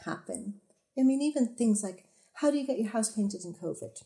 happen. 0.04 0.54
I 0.98 1.02
mean, 1.02 1.22
even 1.22 1.54
things 1.54 1.82
like 1.82 2.04
how 2.34 2.50
do 2.50 2.58
you 2.58 2.66
get 2.66 2.78
your 2.78 2.90
house 2.90 3.10
painted 3.10 3.44
in 3.44 3.54
COVID? 3.54 4.02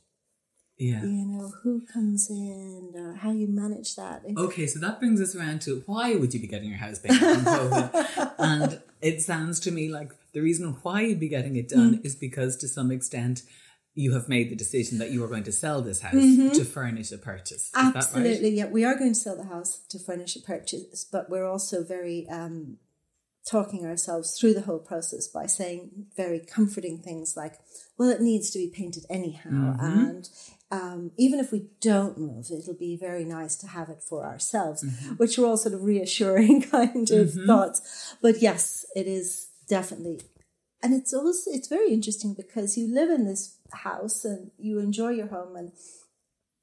Yeah. 0.79 1.03
you 1.05 1.27
know 1.27 1.53
who 1.63 1.83
comes 1.93 2.31
in 2.31 2.93
or 2.97 3.13
how 3.17 3.33
you 3.33 3.47
manage 3.47 3.97
that 3.97 4.23
Okay, 4.35 4.67
so 4.67 4.79
that 4.79 4.99
brings 4.99 5.21
us 5.21 5.37
around 5.37 5.61
to 5.63 5.83
why 5.85 6.15
would 6.17 6.33
you 6.33 6.41
be 6.41 6.47
getting 6.47 6.71
your 6.71 6.79
house 6.79 6.99
painted 6.99 7.21
in 7.23 7.41
COVID? 7.45 8.33
and 8.39 8.81
it 9.03 9.21
sounds 9.21 9.61
to 9.61 9.71
me 9.73 9.91
like 9.93 10.11
the 10.33 10.41
reason 10.41 10.75
why 10.83 11.03
you'd 11.03 11.21
be 11.21 11.29
getting 11.29 11.57
it 11.57 11.69
done 11.69 11.97
Mm. 11.99 12.07
is 12.07 12.15
because 12.15 12.57
to 12.59 12.67
some 12.69 12.91
extent 12.91 13.43
you 14.01 14.13
have 14.15 14.29
made 14.29 14.51
the 14.51 14.57
decision 14.57 14.99
that 14.99 15.11
you 15.11 15.23
are 15.25 15.29
going 15.29 15.45
to 15.45 15.53
sell 15.53 15.81
this 15.83 16.01
house 16.01 16.13
to 16.59 16.65
furnish 16.65 17.13
a 17.13 17.19
purchase. 17.19 17.65
Is 17.67 17.71
that 17.73 17.79
right? 17.81 17.89
Mm-hmm. 17.89 17.99
absolutely 17.99 18.51
yeah 18.51 18.67
we 18.67 18.85
are 18.85 18.97
going 18.97 19.15
to 19.15 19.21
sell 19.27 19.37
the 19.37 19.51
house 19.55 19.81
to 19.89 19.99
furnish 19.99 20.37
a 20.37 20.41
purchase 20.41 21.05
but 21.05 21.29
we're 21.31 21.49
also 21.55 21.85
very 21.85 22.27
um 22.29 22.79
talking 23.45 23.87
ourselves 23.87 24.39
through 24.39 24.55
the 24.55 24.63
whole 24.63 24.79
process 24.79 25.27
by 25.27 25.47
saying 25.47 25.91
very 26.17 26.39
comforting 26.41 26.99
things 26.99 27.37
like, 27.37 27.55
well, 27.99 28.11
it 28.11 28.21
needs 28.21 28.51
to 28.51 28.59
be 28.59 28.69
painted 28.69 29.05
anyhow. 29.11 29.77
And 29.81 30.29
um, 30.71 31.13
even 31.17 31.41
if 31.41 31.51
we 31.51 31.67
don't 31.81 32.19
move, 32.19 32.51
it'll 32.51 32.75
be 32.75 32.97
very 32.97 33.25
nice 33.25 33.57
to 33.57 33.67
have 33.67 33.89
it 33.89 34.03
for 34.03 34.25
ourselves, 34.25 34.85
which 35.17 35.39
are 35.39 35.47
all 35.47 35.57
sort 35.57 35.75
of 35.75 35.85
reassuring 35.85 36.63
kind 36.71 37.11
of 37.11 37.33
thoughts. 37.47 38.15
But 38.23 38.41
yes, 38.41 38.85
it 38.95 39.07
is 39.07 39.49
definitely. 39.69 40.21
And 40.83 40.95
it's 40.95 41.13
also, 41.13 41.51
it's 41.51 41.69
very 41.69 41.93
interesting 41.93 42.35
because 42.35 42.79
you 42.79 42.93
live 42.93 43.11
in 43.11 43.27
this 43.27 43.57
house 43.73 44.25
and 44.25 44.51
you 44.59 44.79
enjoy 44.79 45.11
your 45.11 45.29
home 45.29 45.57
and 45.57 45.73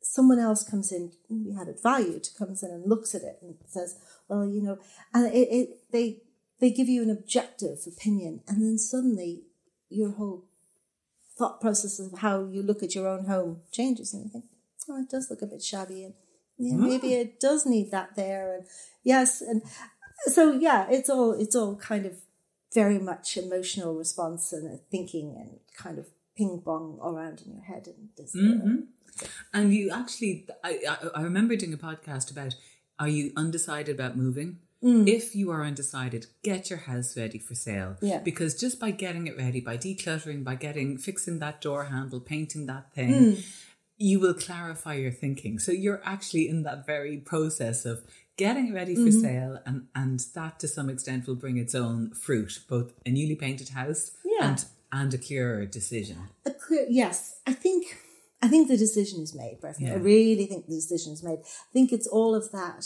someone 0.01 0.39
else 0.39 0.63
comes 0.63 0.91
in, 0.91 1.11
we 1.29 1.53
had 1.53 1.67
it 1.67 1.79
valued, 1.81 2.27
comes 2.37 2.63
in 2.63 2.71
and 2.71 2.87
looks 2.87 3.13
at 3.13 3.21
it 3.21 3.37
and 3.41 3.55
says, 3.67 3.97
well, 4.27 4.45
you 4.45 4.61
know, 4.61 4.77
and 5.13 5.33
it, 5.33 5.47
it 5.51 5.69
they 5.91 6.21
they 6.59 6.71
give 6.71 6.87
you 6.87 7.03
an 7.03 7.09
objective 7.09 7.79
opinion, 7.85 8.41
and 8.47 8.61
then 8.61 8.77
suddenly 8.77 9.43
your 9.89 10.11
whole 10.11 10.45
thought 11.37 11.61
process 11.61 11.99
of 11.99 12.19
how 12.19 12.45
you 12.45 12.63
look 12.63 12.81
at 12.81 12.95
your 12.95 13.07
own 13.07 13.25
home 13.25 13.61
changes, 13.71 14.13
and 14.13 14.25
you 14.25 14.29
think, 14.31 14.45
oh, 14.89 15.01
it 15.01 15.09
does 15.09 15.29
look 15.29 15.41
a 15.41 15.45
bit 15.45 15.61
shabby, 15.61 16.03
and 16.03 16.13
yeah, 16.57 16.75
ah. 16.75 16.87
maybe 16.87 17.13
it 17.13 17.39
does 17.39 17.65
need 17.65 17.91
that 17.91 18.15
there, 18.15 18.55
and 18.55 18.65
yes, 19.03 19.41
and 19.41 19.61
so 20.25 20.53
yeah, 20.53 20.87
it's 20.89 21.09
all 21.09 21.33
it's 21.33 21.55
all 21.55 21.75
kind 21.75 22.05
of 22.05 22.13
very 22.73 22.99
much 22.99 23.37
emotional 23.37 23.95
response 23.95 24.51
and 24.51 24.79
thinking 24.91 25.35
and 25.37 25.59
kind 25.77 25.97
of 25.97 26.07
ping 26.37 26.61
pong 26.63 26.99
around 27.03 27.41
in 27.45 27.53
your 27.53 27.63
head 27.63 27.87
and 27.87 28.09
this. 28.15 28.35
Mm-hmm. 28.35 28.75
And 29.53 29.73
you 29.73 29.89
actually, 29.91 30.47
I, 30.63 30.79
I, 30.89 30.97
I 31.15 31.21
remember 31.23 31.55
doing 31.55 31.73
a 31.73 31.77
podcast 31.77 32.31
about 32.31 32.55
are 32.99 33.07
you 33.07 33.31
undecided 33.35 33.95
about 33.95 34.15
moving? 34.17 34.59
Mm. 34.83 35.07
If 35.07 35.35
you 35.35 35.49
are 35.51 35.63
undecided, 35.65 36.27
get 36.43 36.69
your 36.69 36.79
house 36.79 37.17
ready 37.17 37.39
for 37.39 37.55
sale. 37.55 37.97
Yeah. 38.01 38.19
Because 38.19 38.53
just 38.53 38.79
by 38.79 38.91
getting 38.91 39.25
it 39.25 39.35
ready, 39.37 39.59
by 39.59 39.75
decluttering, 39.77 40.43
by 40.43 40.53
getting 40.55 40.97
fixing 40.99 41.39
that 41.39 41.61
door 41.61 41.85
handle, 41.85 42.19
painting 42.19 42.67
that 42.67 42.93
thing, 42.93 43.11
Mm. 43.13 43.45
you 43.97 44.19
will 44.19 44.35
clarify 44.35 44.93
your 44.95 45.11
thinking. 45.11 45.57
So 45.57 45.71
you're 45.71 46.01
actually 46.05 46.47
in 46.47 46.61
that 46.63 46.85
very 46.85 47.17
process 47.17 47.85
of 47.85 48.03
getting 48.37 48.67
it 48.67 48.73
ready 48.73 48.93
for 48.95 49.01
Mm-hmm. 49.01 49.21
sale 49.21 49.59
and, 49.65 49.87
and 49.95 50.19
that 50.35 50.59
to 50.59 50.67
some 50.67 50.89
extent 50.91 51.25
will 51.25 51.35
bring 51.35 51.57
its 51.57 51.73
own 51.73 52.11
fruit, 52.13 52.59
both 52.69 52.93
a 53.03 53.09
newly 53.09 53.35
painted 53.35 53.69
house 53.69 54.11
Yeah. 54.23 54.49
and 54.49 54.65
and 54.91 55.13
a 55.13 55.17
clearer 55.17 55.65
decision. 55.65 56.17
a 56.45 56.51
clear 56.51 56.85
yes 56.89 57.39
i 57.45 57.53
think 57.53 57.97
i 58.41 58.47
think 58.47 58.67
the 58.67 58.77
decision 58.77 59.21
is 59.21 59.35
made 59.35 59.59
Breffney. 59.61 59.91
i 59.91 59.95
really 59.95 60.45
think 60.45 60.65
the 60.65 60.75
decision 60.75 61.13
is 61.13 61.23
made 61.23 61.39
i 61.39 61.71
think 61.73 61.91
it's 61.91 62.07
all 62.07 62.33
of 62.35 62.51
that 62.51 62.85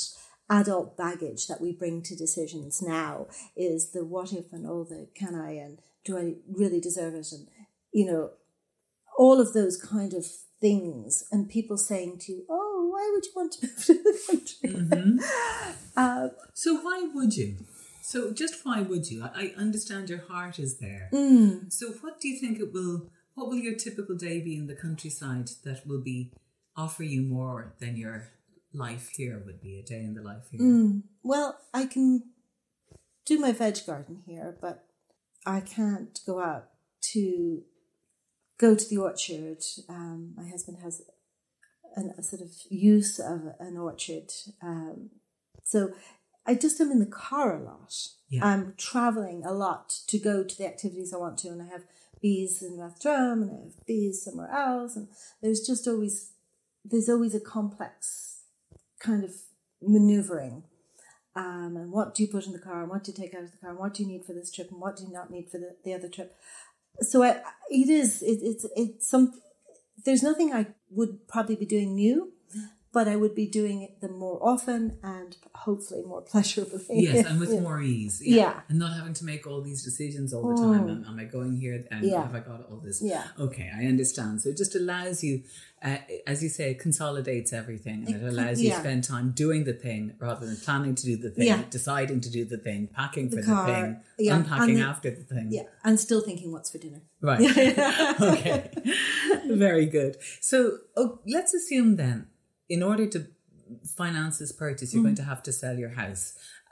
adult 0.49 0.97
baggage 0.97 1.47
that 1.47 1.61
we 1.61 1.71
bring 1.71 2.01
to 2.01 2.15
decisions 2.15 2.81
now 2.81 3.27
is 3.55 3.91
the 3.91 4.03
what 4.03 4.33
if 4.33 4.51
and 4.51 4.67
all 4.67 4.83
the 4.83 5.07
can 5.15 5.35
i 5.35 5.51
and 5.51 5.79
do 6.03 6.17
i 6.17 6.33
really 6.51 6.81
deserve 6.81 7.13
it 7.15 7.31
and 7.31 7.47
you 7.93 8.05
know 8.05 8.31
all 9.17 9.39
of 9.39 9.53
those 9.53 9.77
kind 9.77 10.13
of 10.13 10.25
things 10.59 11.23
and 11.31 11.49
people 11.49 11.77
saying 11.77 12.17
to 12.17 12.31
you 12.33 12.45
oh 12.49 12.89
why 12.91 13.09
would 13.13 13.25
you 13.25 13.31
want 13.35 13.51
to 13.53 13.65
move 13.65 13.85
to 13.85 13.93
the 13.93 14.19
country 14.27 15.19
uh, 15.95 16.27
So 16.53 16.75
why 16.81 17.09
would 17.13 17.35
you? 17.35 17.57
So 18.11 18.33
just 18.33 18.55
why 18.65 18.81
would 18.81 19.05
you? 19.11 19.23
I, 19.23 19.29
I 19.41 19.45
understand 19.65 20.09
your 20.09 20.23
heart 20.31 20.59
is 20.59 20.73
there. 20.79 21.09
mm, 21.13 21.71
So 21.71 21.85
what 22.01 22.19
do 22.19 22.27
you 22.27 22.37
think 22.39 22.59
it 22.59 22.73
will? 22.73 23.09
What 23.35 23.47
will 23.49 23.61
your 23.67 23.75
typical 23.75 24.15
day 24.27 24.41
be 24.41 24.55
in 24.57 24.67
the 24.67 24.75
countryside 24.75 25.49
that 25.65 25.87
will 25.87 26.01
be 26.01 26.19
offer 26.75 27.03
you 27.03 27.21
more 27.21 27.73
than 27.79 27.95
your 27.95 28.17
life 28.73 29.09
here 29.15 29.41
would 29.45 29.61
be? 29.61 29.79
A 29.79 29.83
day 29.83 29.99
in 30.09 30.13
the 30.13 30.21
life 30.31 30.45
here. 30.51 30.61
mm. 30.61 31.03
well 31.23 31.49
i 31.73 31.85
can 31.85 32.07
do 33.25 33.35
my 33.45 33.51
veg 33.51 33.77
garden 33.87 34.17
here 34.25 34.49
but 34.65 34.77
i 35.45 35.59
can't 35.75 36.19
go 36.25 36.35
out 36.51 36.65
to 37.13 37.63
go 38.59 38.75
to 38.75 38.87
the 38.89 38.97
orchard. 38.97 39.61
Um, 39.89 40.33
my 40.37 40.47
husband 40.47 40.77
has 40.83 41.01
an, 41.95 42.13
a 42.17 42.21
sort 42.21 42.41
of 42.43 42.51
use 42.69 43.19
of 43.19 43.39
an 43.59 43.75
orchard. 43.77 44.29
Um, 44.61 45.09
so 45.63 45.93
I 46.45 46.55
just 46.55 46.79
am 46.81 46.91
in 46.91 46.99
the 46.99 47.05
car 47.05 47.55
a 47.55 47.63
lot. 47.63 47.95
Yeah. 48.29 48.45
I'm 48.45 48.73
traveling 48.77 49.43
a 49.45 49.53
lot 49.53 49.89
to 50.07 50.17
go 50.17 50.43
to 50.43 50.57
the 50.57 50.65
activities 50.65 51.13
I 51.13 51.17
want 51.17 51.37
to, 51.39 51.49
and 51.49 51.61
I 51.61 51.67
have 51.67 51.83
bees 52.21 52.61
in 52.61 52.77
Rathdrum 52.77 53.41
and 53.41 53.51
I 53.51 53.63
have 53.65 53.85
bees 53.85 54.23
somewhere 54.23 54.51
else, 54.51 54.95
and 54.95 55.07
there's 55.41 55.61
just 55.61 55.87
always 55.87 56.31
there's 56.83 57.09
always 57.09 57.35
a 57.35 57.39
complex 57.39 58.41
kind 58.99 59.23
of 59.23 59.31
maneuvering. 59.81 60.63
Um, 61.33 61.77
and 61.77 61.91
what 61.91 62.13
do 62.13 62.23
you 62.23 62.29
put 62.29 62.45
in 62.45 62.53
the 62.53 62.59
car, 62.59 62.81
and 62.81 62.89
what 62.89 63.03
do 63.03 63.11
you 63.11 63.17
take 63.17 63.33
out 63.33 63.43
of 63.43 63.51
the 63.51 63.57
car, 63.57 63.69
and 63.69 63.79
what 63.79 63.93
do 63.93 64.03
you 64.03 64.09
need 64.09 64.25
for 64.25 64.33
this 64.33 64.51
trip, 64.51 64.69
and 64.71 64.81
what 64.81 64.97
do 64.97 65.03
you 65.03 65.11
not 65.11 65.31
need 65.31 65.49
for 65.49 65.57
the, 65.57 65.75
the 65.83 65.93
other 65.93 66.09
trip? 66.09 66.35
So 66.99 67.23
I, 67.23 67.41
it 67.69 67.89
is 67.89 68.21
it, 68.21 68.39
it's 68.41 68.65
it's 68.75 69.09
some. 69.09 69.39
There's 70.03 70.23
nothing 70.23 70.51
I 70.51 70.67
would 70.89 71.27
probably 71.27 71.55
be 71.55 71.65
doing 71.65 71.95
new, 71.95 72.33
but 72.93 73.07
I 73.07 73.15
would 73.15 73.33
be 73.35 73.47
doing 73.47 73.81
it 73.83 74.01
them 74.01 74.17
more 74.17 74.37
often 74.41 74.97
and 75.03 75.37
hopefully 75.55 76.03
more 76.03 76.21
pleasurably. 76.31 76.81
Yes, 76.89 77.25
and 77.25 77.39
with 77.39 77.49
Yeah. 77.53 77.59
more 77.61 77.81
ease. 77.81 78.21
Yeah. 78.23 78.61
And 78.69 78.79
not 78.79 78.93
having 78.93 79.13
to 79.13 79.25
make 79.25 79.47
all 79.47 79.61
these 79.61 79.83
decisions 79.83 80.33
all 80.33 80.49
the 80.55 80.61
time. 80.61 80.89
Am, 80.89 81.05
am 81.07 81.19
I 81.19 81.23
going 81.25 81.55
here? 81.57 81.85
And 81.91 82.03
Yeah. 82.05 82.23
have 82.23 82.35
I 82.35 82.39
got 82.39 82.69
all 82.69 82.81
this? 82.83 83.01
Yeah. 83.01 83.23
Okay, 83.39 83.69
I 83.73 83.85
understand. 83.85 84.41
So 84.41 84.49
it 84.49 84.57
just 84.57 84.75
allows 84.75 85.23
you, 85.23 85.43
uh, 85.83 85.97
as 86.27 86.43
you 86.43 86.49
say, 86.49 86.71
it 86.71 86.79
consolidates 86.79 87.53
everything 87.53 88.05
and 88.05 88.15
it 88.15 88.23
allows 88.23 88.61
you 88.61 88.69
to 88.69 88.75
yeah. 88.75 88.79
spend 88.81 89.03
time 89.05 89.31
doing 89.31 89.63
the 89.63 89.73
thing 89.73 90.13
rather 90.19 90.45
than 90.45 90.57
planning 90.57 90.93
to 90.95 91.03
do 91.03 91.15
the 91.17 91.29
thing, 91.29 91.47
Yeah. 91.47 91.63
deciding 91.69 92.19
to 92.21 92.29
do 92.29 92.43
the 92.45 92.57
thing, 92.57 92.87
packing 92.93 93.29
for 93.29 93.37
the, 93.37 93.43
thing, 93.43 94.01
yeah, 94.19 94.35
unpacking 94.35 94.75
the- 94.75 94.81
after 94.81 95.09
the 95.09 95.23
thing. 95.23 95.47
Yeah, 95.51 95.63
and 95.83 95.97
still 95.99 96.21
thinking 96.21 96.51
what's 96.51 96.69
for 96.71 96.77
dinner. 96.77 97.01
Right. 97.21 97.39
okay. 98.21 98.69
Very 99.45 99.85
good. 99.85 100.17
So 100.39 100.77
oh, 100.97 101.19
let's 101.27 101.53
assume 101.53 101.95
then, 101.95 102.27
in 102.73 102.81
order 102.81 103.05
to 103.13 103.19
finance 104.01 104.35
this 104.39 104.53
purchase, 104.63 104.93
you're 104.93 105.03
going 105.03 105.21
to 105.23 105.29
have 105.33 105.43
to 105.43 105.53
sell 105.61 105.77
your 105.83 105.93
house. 106.03 106.25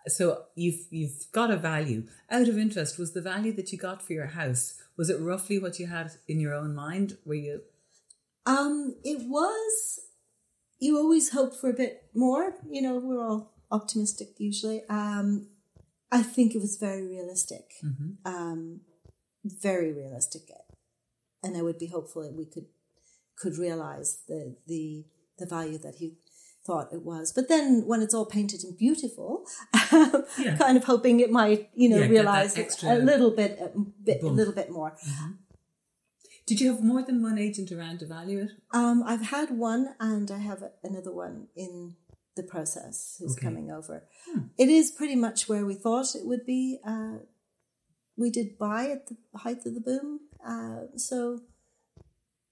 So 0.07 0.25
you've 0.55 0.83
you've 0.99 1.19
got 1.39 1.51
a 1.51 1.57
value. 1.57 2.01
Out 2.29 2.47
of 2.51 2.57
interest, 2.65 2.99
was 3.01 3.13
the 3.13 3.27
value 3.33 3.53
that 3.57 3.71
you 3.71 3.77
got 3.77 4.01
for 4.01 4.13
your 4.13 4.31
house 4.41 4.63
was 4.99 5.09
it 5.09 5.21
roughly 5.21 5.57
what 5.59 5.79
you 5.79 5.87
had 5.87 6.11
in 6.27 6.41
your 6.41 6.53
own 6.53 6.75
mind? 6.75 7.17
Were 7.25 7.41
you 7.47 7.61
Um, 8.45 8.95
it 9.05 9.19
was. 9.29 10.01
You 10.77 10.97
always 10.97 11.31
hope 11.31 11.53
for 11.55 11.69
a 11.69 11.79
bit 11.83 11.93
more. 12.13 12.55
You 12.69 12.81
know, 12.81 12.95
we're 12.99 13.25
all 13.25 13.53
optimistic 13.71 14.29
usually. 14.37 14.81
Um, 14.89 15.47
I 16.11 16.21
think 16.21 16.53
it 16.53 16.59
was 16.59 16.75
very 16.75 17.05
realistic. 17.07 17.65
Um, 18.25 18.81
very 19.45 19.93
realistic, 19.93 20.43
and 21.43 21.55
I 21.55 21.61
would 21.61 21.79
be 21.79 21.87
hopeful 21.87 22.23
that 22.23 22.33
we 22.33 22.45
could 22.53 22.67
could 23.41 23.57
realize 23.57 24.09
the 24.27 24.57
the 24.67 25.05
the 25.39 25.45
value 25.45 25.77
that 25.79 25.95
he 25.95 26.13
thought 26.65 26.91
it 26.93 27.03
was. 27.03 27.31
But 27.31 27.47
then 27.47 27.83
when 27.87 28.01
it's 28.01 28.13
all 28.13 28.25
painted 28.25 28.63
and 28.63 28.77
beautiful, 28.77 29.45
Yeah. 29.91 30.57
kind 30.57 30.77
of 30.77 30.83
hoping 30.83 31.19
it 31.19 31.31
might, 31.31 31.69
you 31.73 31.89
know, 31.89 31.97
Yeah, 31.99 32.07
realize 32.07 32.57
a 32.83 32.95
little 32.97 33.31
bit, 33.31 33.59
a, 33.59 33.69
bit, 34.03 34.21
a 34.21 34.27
little 34.27 34.53
bit 34.53 34.69
more. 34.69 34.95
did 36.45 36.59
you 36.61 36.71
have 36.73 36.83
more 36.83 37.01
than 37.03 37.21
one 37.21 37.37
agent 37.37 37.71
around 37.71 37.99
to 37.99 38.05
value 38.07 38.39
it? 38.41 38.51
Um, 38.73 39.03
I've 39.05 39.21
had 39.21 39.51
one, 39.51 39.95
and 39.99 40.29
I 40.31 40.39
have 40.39 40.63
another 40.83 41.11
one 41.13 41.47
in 41.55 41.95
the 42.35 42.43
process 42.43 43.17
who's 43.19 43.33
Okay. 43.33 43.45
coming 43.47 43.71
over. 43.71 44.03
It 44.57 44.69
is 44.69 44.91
pretty 44.91 45.15
much 45.15 45.47
where 45.49 45.65
we 45.65 45.75
thought 45.75 46.15
it 46.15 46.25
would 46.25 46.45
be. 46.45 46.79
Uh, 46.85 47.17
we 48.17 48.29
did 48.31 48.57
buy 48.57 48.89
at 48.89 49.07
the 49.07 49.15
height 49.39 49.65
of 49.65 49.73
the 49.75 49.81
boom, 49.81 50.19
uh, 50.45 50.97
so 50.97 51.41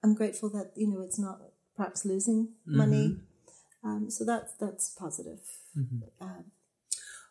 I'm 0.03 0.13
grateful 0.13 0.50
that 0.51 0.72
you 0.75 0.88
know 0.88 1.01
it's 1.01 1.20
not 1.20 1.39
perhaps 1.77 2.03
losing 2.05 2.50
money. 2.65 3.17
Um, 3.84 4.10
so 4.10 4.25
that's 4.25 4.53
that's 4.55 4.89
positive. 4.89 5.39
Um, 6.19 6.46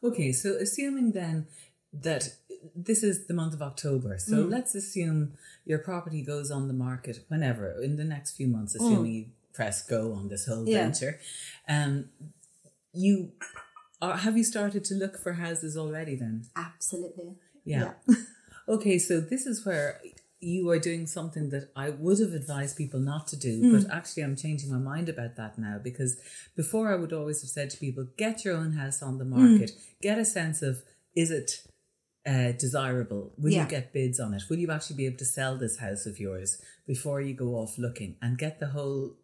Okay, 0.05 0.31
so 0.31 0.51
assuming 0.61 1.13
then 1.13 1.47
that 1.93 2.29
this 2.75 3.03
is 3.03 3.27
the 3.27 3.35
month 3.35 3.55
of 3.55 3.63
October, 3.63 4.19
so 4.19 4.37
let's 4.43 4.75
assume 4.75 5.33
your 5.65 5.79
property 5.79 6.23
goes 6.23 6.51
on 6.51 6.69
the 6.69 6.75
market 6.75 7.25
whenever 7.29 7.83
in 7.83 7.97
the 7.97 8.05
next 8.05 8.37
few 8.37 8.47
months, 8.47 8.75
assuming 8.75 9.13
you 9.13 9.25
press 9.55 9.83
go 9.83 10.13
on 10.13 10.29
this 10.29 10.47
whole 10.47 10.67
Yeah. 10.69 10.83
venture. 10.85 11.19
Um, 11.69 12.11
you 12.93 13.33
are, 14.03 14.19
have 14.19 14.37
you 14.37 14.45
started 14.45 14.85
to 14.85 14.95
look 14.95 15.19
for 15.19 15.33
houses 15.33 15.77
already? 15.77 16.15
Then, 16.15 16.45
absolutely. 16.55 17.37
yeah. 17.65 17.95
okay, 18.69 18.99
so 18.99 19.21
this 19.21 19.47
is 19.47 19.65
where 19.65 20.01
you 20.41 20.69
are 20.71 20.79
doing 20.79 21.07
something 21.07 21.49
that 21.51 21.71
I 21.75 21.91
would 21.91 22.19
have 22.19 22.33
advised 22.35 22.77
people 22.77 23.01
not 23.01 23.27
to 23.29 23.37
do, 23.37 23.73
but 23.73 23.91
actually 23.91 24.23
I'm 24.23 24.37
changing 24.37 24.71
my 24.71 24.79
mind 24.79 25.09
about 25.09 25.37
that 25.37 25.59
now 25.59 25.79
because 25.83 26.17
before 26.55 26.93
I 26.93 26.97
would 26.97 27.13
always 27.13 27.41
have 27.41 27.51
said 27.51 27.71
to 27.71 27.79
people, 27.79 28.07
get 28.19 28.45
your 28.45 28.55
own 28.57 28.73
house 28.73 29.03
on 29.03 29.19
the 29.19 29.25
market, 29.25 29.71
get 30.03 30.19
a 30.19 30.25
sense 30.25 30.61
of 30.63 30.83
is 31.15 31.31
it 31.31 31.63
uh, 32.27 32.53
desirable? 32.53 33.33
Will 33.39 33.53
Yeah. 33.53 33.63
you 33.63 33.69
get 33.71 33.93
bids 33.95 34.21
on 34.21 34.35
it? 34.35 34.43
Will 34.51 34.59
you 34.59 34.71
actually 34.71 34.97
be 34.97 35.07
able 35.07 35.17
to 35.19 35.25
sell 35.25 35.57
this 35.57 35.79
house 35.79 36.05
of 36.07 36.21
yours 36.21 36.61
before 36.87 37.21
you 37.23 37.33
go 37.33 37.55
off 37.55 37.79
looking 37.79 38.17
and 38.21 38.37
get 38.37 38.61
the 38.61 38.69
whole 38.69 39.17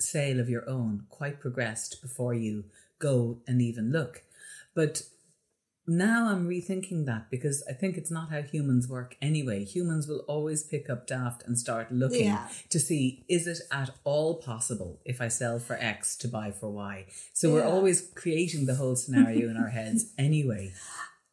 sale 0.00 0.40
of 0.40 0.48
your 0.48 0.68
own 0.68 1.04
quite 1.10 1.40
progressed 1.40 2.00
before 2.00 2.32
you 2.32 2.64
go 2.98 3.42
and 3.46 3.60
even 3.60 3.92
look? 3.92 4.22
But 4.74 5.02
now 5.88 6.28
I'm 6.30 6.46
rethinking 6.48 7.06
that 7.06 7.30
because 7.30 7.64
I 7.68 7.72
think 7.72 7.96
it's 7.96 8.10
not 8.10 8.30
how 8.30 8.42
humans 8.42 8.86
work 8.88 9.16
anyway. 9.22 9.64
Humans 9.64 10.06
will 10.06 10.20
always 10.28 10.62
pick 10.62 10.88
up 10.90 11.06
daft 11.06 11.42
and 11.46 11.58
start 11.58 11.90
looking 11.90 12.26
Yeah. 12.26 12.48
to 12.68 12.78
see 12.78 13.24
is 13.28 13.46
it 13.46 13.60
at 13.72 13.90
all 14.04 14.36
possible 14.36 15.00
if 15.04 15.20
I 15.20 15.28
sell 15.28 15.58
for 15.58 15.76
X 15.80 16.16
to 16.18 16.28
buy 16.28 16.50
for 16.52 16.68
Y. 16.70 17.06
So 17.32 17.52
we're 17.52 17.64
always 17.64 18.10
creating 18.14 18.66
the 18.66 18.74
whole 18.76 18.96
scenario 18.96 19.48
in 19.48 19.56
our 19.56 19.70
heads 19.70 20.12
anyway. 20.18 20.72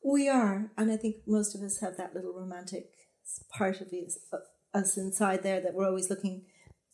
We 0.04 0.30
are, 0.30 0.72
and 0.78 0.92
I 0.92 0.98
think 0.98 1.16
most 1.28 1.56
of 1.56 1.62
us 1.62 1.80
have 1.82 1.98
that 1.98 2.14
little 2.16 2.34
romantic 2.34 2.92
part 3.50 3.82
of 3.82 3.88
us, 3.92 4.18
us 4.74 4.98
inside 4.98 5.44
there 5.44 5.60
that 5.62 5.74
we're 5.74 5.88
always 5.88 6.10
looking 6.10 6.44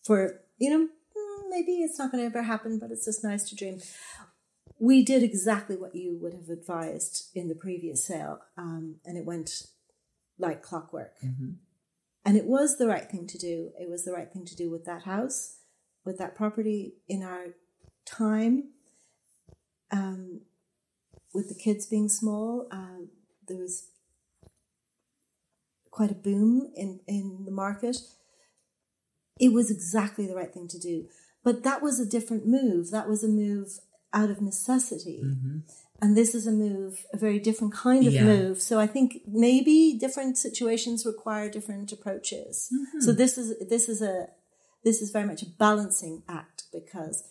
for. 0.04 0.40
You 0.58 0.70
know, 0.70 0.88
"Hmm, 1.16 1.50
maybe 1.50 1.74
it's 1.84 2.00
not 2.00 2.12
going 2.12 2.24
to 2.24 2.28
ever 2.28 2.44
happen, 2.44 2.80
but 2.80 2.90
it's 2.92 3.06
just 3.06 3.24
nice 3.24 3.44
to 3.50 3.56
dream. 3.56 3.80
We 4.82 5.04
did 5.04 5.22
exactly 5.22 5.76
what 5.76 5.94
you 5.94 6.18
would 6.20 6.34
have 6.34 6.50
advised 6.50 7.30
in 7.36 7.50
the 7.50 7.54
previous 7.56 8.04
sale, 8.04 8.40
um, 8.58 8.96
and 9.06 9.16
it 9.16 9.26
went 9.26 9.68
like 10.40 10.64
clockwork. 10.64 11.14
And 12.26 12.36
it 12.36 12.46
was 12.46 12.78
the 12.78 12.88
right 12.88 13.08
thing 13.08 13.28
to 13.28 13.38
do. 13.38 13.70
It 13.80 13.92
was 13.92 14.06
the 14.06 14.12
right 14.12 14.34
thing 14.34 14.44
to 14.44 14.56
do 14.56 14.72
with 14.72 14.86
that 14.86 15.04
house, 15.04 15.58
with 16.04 16.18
that 16.18 16.36
property 16.36 16.96
in 17.08 17.22
our 17.22 17.50
time. 18.06 18.70
Um, 19.92 20.42
with 21.32 21.50
the 21.50 21.56
kids 21.56 21.86
being 21.86 22.10
small, 22.10 22.68
uh, 22.72 23.06
there 23.48 23.58
was 23.58 23.90
quite 25.92 26.12
a 26.12 26.16
boom 26.16 26.72
in, 26.76 27.02
in 27.08 27.46
the 27.46 27.52
market. 27.52 27.98
It 29.40 29.54
was 29.54 29.70
exactly 29.70 30.26
the 30.26 30.36
right 30.36 30.52
thing 30.52 30.68
to 30.70 30.80
do. 30.80 31.06
But 31.44 31.62
that 31.64 31.84
was 31.84 32.00
a 32.00 32.06
different 32.06 32.48
move. 32.48 32.90
That 32.90 33.08
was 33.08 33.24
a 33.24 33.28
move 33.28 33.80
out 34.14 34.30
of 34.30 34.42
necessity. 34.42 35.22
Mm-hmm. 35.24 35.60
And 36.02 36.18
this 36.18 36.34
is 36.34 36.48
a 36.48 36.52
move, 36.52 37.06
a 37.14 37.18
very 37.18 37.40
different 37.40 37.74
kind 37.74 38.08
of 38.08 38.14
Yeah. 38.14 38.24
move. 38.24 38.62
So 38.62 38.80
I 38.80 38.88
think 38.88 39.22
maybe 39.28 39.98
different 40.00 40.38
situations 40.38 41.06
require 41.06 41.50
different 41.50 41.92
approaches. 41.92 42.70
So 43.00 43.10
mm-hmm. 43.10 43.18
this 43.18 43.38
is 43.38 43.70
this 43.70 43.88
is 43.88 44.02
a 44.02 44.28
this 44.84 45.02
is 45.02 45.12
very 45.12 45.28
much 45.28 45.44
a 45.44 45.50
balancing 45.60 46.24
act 46.28 46.64
because 46.74 47.24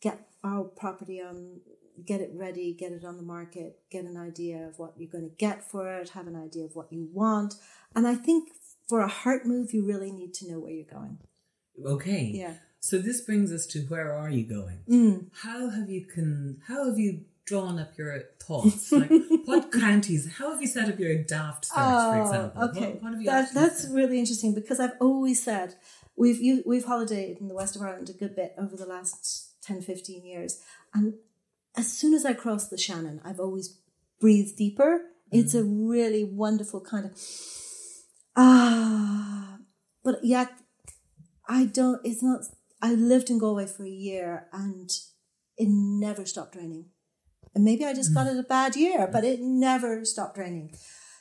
get 0.00 0.28
our 0.44 0.64
property 0.64 1.20
on 1.20 1.60
get 2.06 2.20
it 2.20 2.30
ready, 2.34 2.74
get 2.74 2.92
it 2.92 3.04
on 3.04 3.16
the 3.16 3.22
market, 3.22 3.78
get 3.90 4.04
an 4.04 4.16
idea 4.16 4.66
of 4.66 4.78
what 4.78 4.94
you're 4.96 5.10
going 5.10 5.28
to 5.28 5.36
get 5.36 5.68
for 5.70 5.92
it, 5.98 6.10
have 6.10 6.26
an 6.26 6.36
idea 6.36 6.64
of 6.64 6.74
what 6.74 6.92
you 6.92 7.08
want. 7.12 7.54
And 7.94 8.06
I 8.06 8.14
think 8.14 8.48
for 8.88 9.00
a 9.00 9.08
heart 9.08 9.46
move, 9.46 9.72
you 9.72 9.86
really 9.86 10.10
need 10.10 10.34
to 10.34 10.50
know 10.50 10.58
where 10.58 10.72
you're 10.72 10.84
going. 10.90 11.18
Okay. 11.84 12.30
Yeah. 12.34 12.54
So 12.82 12.98
this 12.98 13.20
brings 13.20 13.52
us 13.52 13.64
to 13.66 13.82
where 13.82 14.12
are 14.12 14.28
you 14.28 14.42
going? 14.42 14.80
Mm. 14.90 15.28
How 15.42 15.70
have 15.70 15.88
you 15.88 16.04
can 16.04 16.60
how 16.66 16.88
have 16.88 16.98
you 16.98 17.20
drawn 17.44 17.78
up 17.78 17.96
your 17.96 18.22
thoughts? 18.40 18.90
Like 18.90 19.08
what 19.44 19.70
counties? 19.70 20.28
How 20.36 20.50
have 20.50 20.60
you 20.60 20.66
set 20.66 20.88
up 20.88 20.98
your 20.98 21.22
daft 21.22 21.66
search, 21.66 21.76
for 21.76 22.20
example? 22.22 22.52
Oh, 22.60 22.68
okay, 22.70 22.98
What, 22.98 23.12
what 23.12 23.24
that, 23.24 23.54
that's 23.54 23.82
said? 23.82 23.92
really 23.92 24.18
interesting 24.18 24.52
because 24.52 24.80
I've 24.80 24.96
always 25.00 25.40
said 25.40 25.76
we've 26.16 26.40
you, 26.40 26.64
we've 26.66 26.84
holidayed 26.84 27.40
in 27.40 27.46
the 27.46 27.54
west 27.54 27.76
of 27.76 27.82
Ireland 27.82 28.10
a 28.10 28.14
good 28.14 28.34
bit 28.34 28.52
over 28.58 28.76
the 28.76 28.86
last 28.86 29.62
10, 29.62 29.82
15 29.82 30.26
years, 30.26 30.60
and 30.92 31.14
as 31.76 31.90
soon 31.90 32.14
as 32.14 32.26
I 32.26 32.32
cross 32.32 32.66
the 32.66 32.76
Shannon, 32.76 33.20
I've 33.24 33.38
always 33.38 33.78
breathed 34.20 34.56
deeper. 34.56 35.02
It's 35.30 35.54
a 35.54 35.62
really 35.62 36.24
wonderful 36.24 36.80
kind 36.80 37.06
of 37.06 37.12
ah, 38.36 39.58
but 40.02 40.16
yet 40.24 40.50
I 41.48 41.66
don't. 41.66 42.00
It's 42.04 42.24
not. 42.24 42.40
I 42.82 42.94
lived 42.94 43.30
in 43.30 43.38
Galway 43.38 43.66
for 43.66 43.84
a 43.84 43.90
year 43.90 44.48
and 44.52 44.90
it 45.56 45.68
never 45.68 46.26
stopped 46.26 46.56
raining. 46.56 46.86
And 47.54 47.64
maybe 47.64 47.84
I 47.84 47.94
just 47.94 48.12
got 48.12 48.26
it 48.26 48.36
a 48.36 48.42
bad 48.42 48.76
year, 48.76 49.08
but 49.10 49.24
it 49.24 49.40
never 49.40 50.04
stopped 50.04 50.36
raining. 50.36 50.74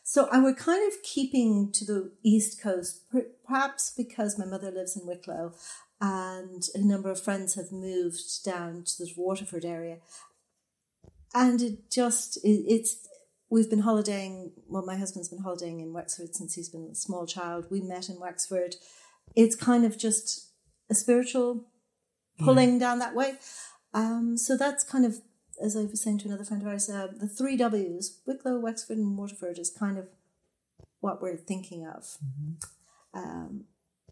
So 0.03 0.27
I 0.31 0.39
were 0.39 0.53
kind 0.53 0.91
of 0.91 1.03
keeping 1.03 1.71
to 1.73 1.85
the 1.85 2.11
east 2.23 2.61
coast, 2.61 3.03
perhaps 3.45 3.93
because 3.95 4.39
my 4.39 4.45
mother 4.45 4.71
lives 4.71 4.97
in 4.97 5.05
Wicklow, 5.05 5.53
and 5.99 6.63
a 6.73 6.79
number 6.79 7.11
of 7.11 7.21
friends 7.21 7.55
have 7.55 7.71
moved 7.71 8.43
down 8.43 8.83
to 8.85 8.93
the 8.97 9.11
Waterford 9.15 9.63
area, 9.63 9.97
and 11.33 11.61
it 11.61 11.91
just 11.91 12.37
it, 12.43 12.65
it's 12.67 13.07
we've 13.49 13.69
been 13.69 13.83
holidaying. 13.83 14.53
Well, 14.67 14.85
my 14.85 14.97
husband's 14.97 15.29
been 15.29 15.43
holidaying 15.43 15.79
in 15.79 15.93
Wexford 15.93 16.35
since 16.35 16.55
he's 16.55 16.69
been 16.69 16.89
a 16.91 16.95
small 16.95 17.27
child. 17.27 17.67
We 17.69 17.81
met 17.81 18.09
in 18.09 18.19
Wexford. 18.19 18.75
It's 19.35 19.55
kind 19.55 19.85
of 19.85 19.97
just 19.97 20.50
a 20.91 20.95
spiritual 20.95 21.49
pulling 22.39 22.77
down 22.79 22.99
that 22.99 23.15
way. 23.15 23.31
Um, 23.93 24.37
so 24.37 24.55
that's 24.57 24.83
kind 24.83 25.05
of, 25.05 25.13
as 25.63 25.75
I 25.75 25.81
was 25.85 26.01
saying 26.03 26.19
to 26.19 26.27
another 26.27 26.43
friend 26.45 26.61
of 26.61 26.67
ours, 26.67 26.89
uh, 26.89 27.07
the 27.19 27.27
three 27.27 27.57
W's, 27.57 28.19
Wicklow, 28.27 28.59
Wexford, 28.59 28.97
and 28.97 29.17
Waterford, 29.17 29.57
is 29.57 29.69
kind 29.69 29.97
of 29.97 30.05
what 30.99 31.21
we're 31.21 31.37
thinking 31.37 31.85
of. 31.87 32.17
Um, 33.13 33.65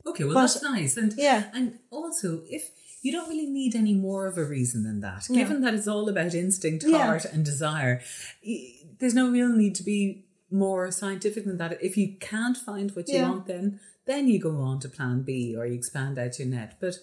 Okay, 0.08 0.24
well 0.24 0.34
But- 0.34 0.42
that's 0.54 0.64
nice. 0.64 0.96
And 0.96 1.14
yeah. 1.18 1.52
and 1.54 1.78
also 1.92 2.42
if 2.50 2.72
you 3.02 3.12
don't 3.12 3.28
really 3.30 3.46
need 3.60 3.76
any 3.76 3.94
more 3.94 4.28
of 4.28 4.38
a 4.38 4.46
reason 4.46 4.84
than 4.84 5.02
that. 5.02 5.30
No. 5.30 5.36
Given 5.36 5.60
that 5.62 5.74
it's 5.74 5.88
all 5.90 6.08
about 6.08 6.34
instinct, 6.34 6.86
Yeah. 6.88 7.06
heart, 7.06 7.26
and 7.26 7.44
desire, 7.44 8.02
there's 9.00 9.14
no 9.14 9.30
real 9.30 9.50
need 9.50 9.76
to 9.76 9.84
be 9.84 10.26
more 10.50 10.90
scientific 10.92 11.44
than 11.46 11.58
that. 11.58 11.84
If 11.84 11.98
you 11.98 12.16
can't 12.20 12.58
find 12.58 12.92
what 12.96 13.08
you 13.10 13.16
Yeah. 13.16 13.30
want, 13.30 13.46
then 13.48 13.80
then 14.10 14.28
you 14.28 14.40
go 14.40 14.58
on 14.58 14.80
to 14.80 14.90
Plan 14.90 15.22
B 15.22 15.56
or 15.56 15.66
you 15.68 15.76
expand 15.76 16.18
out 16.18 16.40
your 16.40 16.48
net. 16.48 16.78
But 16.82 16.96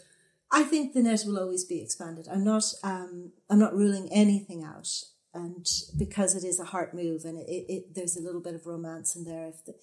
I 0.51 0.65
think 0.65 0.93
the 0.93 1.03
net 1.03 1.23
will 1.25 1.39
always 1.39 1.65
be 1.65 1.81
expanded. 1.81 2.27
I'm 2.31 2.45
not. 2.45 2.65
Um, 2.83 3.33
I'm 3.49 3.61
not 3.61 3.75
ruling 3.75 4.09
anything 4.13 4.65
out, 4.65 4.89
and 5.33 5.67
because 5.97 6.35
it 6.35 6.45
is 6.45 6.59
a 6.61 6.65
heart 6.65 6.95
move, 6.95 7.25
and 7.25 7.39
it, 7.39 7.49
it, 7.49 7.65
it 7.69 7.95
there's 7.95 8.17
a 8.17 8.23
little 8.23 8.41
bit 8.41 8.55
of 8.55 8.67
romance 8.67 9.17
in 9.17 9.25
there. 9.25 9.47
If 9.47 9.65
the 9.65 9.75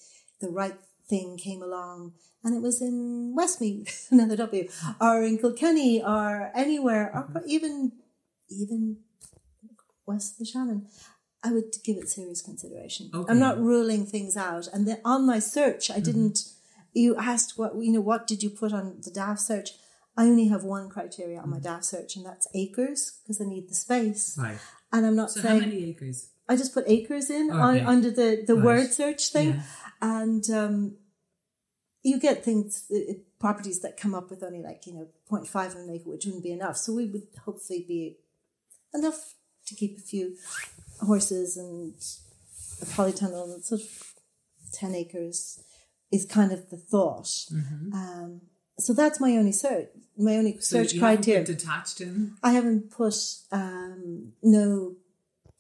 the 0.42 0.50
right 0.50 0.76
thing 1.08 1.38
came 1.38 1.62
along, 1.62 2.14
and 2.44 2.56
it 2.56 2.62
was 2.62 2.82
in 2.82 3.34
Westmeath, 3.36 4.08
another 4.12 4.36
W, 4.36 4.70
or 5.00 5.24
in 5.24 5.38
Kilkenny, 5.38 6.04
or 6.04 6.52
anywhere, 6.56 7.12
or 7.14 7.44
even 7.48 7.94
even 8.50 8.98
west 10.06 10.34
of 10.34 10.40
the 10.40 10.46
Shannon. 10.46 10.88
I 11.46 11.52
would 11.52 11.76
give 11.84 11.98
it 11.98 12.08
serious 12.08 12.42
consideration. 12.42 13.10
Okay. 13.14 13.30
I'm 13.30 13.40
not 13.40 13.60
ruling 13.60 14.06
things 14.06 14.38
out. 14.38 14.68
And 14.72 14.88
then 14.88 15.02
on 15.04 15.26
my 15.26 15.40
search, 15.40 15.92
I 15.92 16.00
didn't. 16.00 16.40
You 16.94 17.16
asked 17.18 17.58
what 17.58 17.76
you 17.76 17.92
know. 17.92 18.02
What 18.02 18.28
did 18.28 18.44
you 18.44 18.50
put 18.50 18.72
on 18.74 18.98
the 19.04 19.12
Daft 19.12 19.42
search? 19.42 19.72
I 20.16 20.26
only 20.26 20.48
have 20.50 20.64
one 20.64 20.90
criteria 20.90 21.40
on 21.40 21.50
my 21.50 21.60
Daft 21.60 21.86
search, 21.86 22.16
and 22.16 22.26
that's 22.26 22.48
acres 22.54 23.20
because 23.24 23.42
I 23.42 23.46
need 23.46 23.68
the 23.70 23.74
space. 23.76 24.38
right. 24.38 24.60
And 24.92 25.06
I'm 25.08 25.16
not 25.16 25.32
So 25.32 25.42
how 25.42 25.48
saying 25.50 25.62
many 25.62 25.90
acres? 25.90 26.30
I 26.48 26.56
just 26.56 26.74
put 26.74 26.84
acres 26.88 27.30
in 27.32 27.50
Okay. 27.50 27.60
on, 27.60 27.80
under 27.80 28.12
the 28.12 28.44
the 28.46 28.54
Right. 28.56 28.64
word 28.64 28.94
search 28.94 29.30
thing, 29.32 29.50
Yeah. 29.56 29.64
and 30.02 30.48
um, 30.52 30.98
you 32.04 32.20
get 32.20 32.44
things 32.44 32.84
uh, 32.92 33.14
properties 33.40 33.80
that 33.82 33.98
come 33.98 34.14
up 34.14 34.30
with 34.30 34.44
only 34.44 34.62
like 34.62 34.86
you 34.86 34.94
know 34.94 35.08
0.5 35.32 35.68
of 35.74 35.76
an 35.78 35.90
acre, 35.90 36.10
which 36.12 36.26
wouldn't 36.26 36.44
be 36.44 36.52
enough. 36.52 36.78
So 36.78 36.94
we 36.94 37.08
would 37.08 37.28
hopefully 37.46 37.84
be 37.88 38.18
enough 38.94 39.34
to 39.66 39.74
keep 39.76 39.98
a 39.98 40.02
few 40.02 40.36
horses 41.02 41.58
and 41.58 41.94
a 42.82 42.86
polytunnel 42.86 43.52
and 43.54 43.64
sort 43.66 43.82
of 43.82 44.14
10 44.74 44.94
acres 44.96 45.60
is 46.14 46.26
kind 46.26 46.52
of 46.52 46.70
the 46.70 46.78
thought. 46.78 47.30
Um, 47.94 48.42
so 48.78 48.94
that's 48.94 49.20
my 49.20 49.32
only 49.32 49.52
search, 49.52 49.90
my 50.18 50.36
only 50.38 50.54
Mm-hmm. 50.54 50.62
So 50.62 50.84
search 50.84 51.00
criteria. 51.00 51.44
detached 51.44 52.00
in. 52.02 52.36
I 52.44 52.52
haven't 52.52 52.92
put 52.92 53.16
um, 53.52 54.34
no 54.42 54.96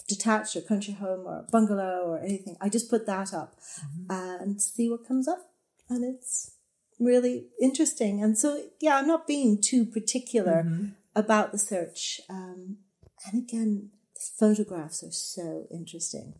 detached 0.07 0.55
or 0.55 0.61
country 0.61 0.93
home 0.93 1.25
or 1.25 1.45
bungalow 1.51 2.03
or 2.05 2.19
anything. 2.19 2.55
I 2.61 2.69
just 2.69 2.89
put 2.89 3.05
that 3.07 3.33
up 3.33 3.55
and 4.09 4.61
see 4.61 4.89
what 4.89 5.07
comes 5.07 5.27
up. 5.27 5.39
And 5.89 6.03
it's 6.03 6.55
really 6.99 7.47
interesting. 7.61 8.21
And 8.23 8.37
so, 8.37 8.61
yeah, 8.79 8.97
I'm 8.97 9.07
not 9.07 9.27
being 9.27 9.61
too 9.61 9.85
particular 9.85 10.65
about 11.15 11.51
the 11.51 11.57
search. 11.57 12.21
Um, 12.29 12.77
and 13.25 13.43
again, 13.43 13.89
the 14.15 14.21
photographs 14.39 15.03
are 15.03 15.11
so 15.11 15.65
interesting. 15.71 16.33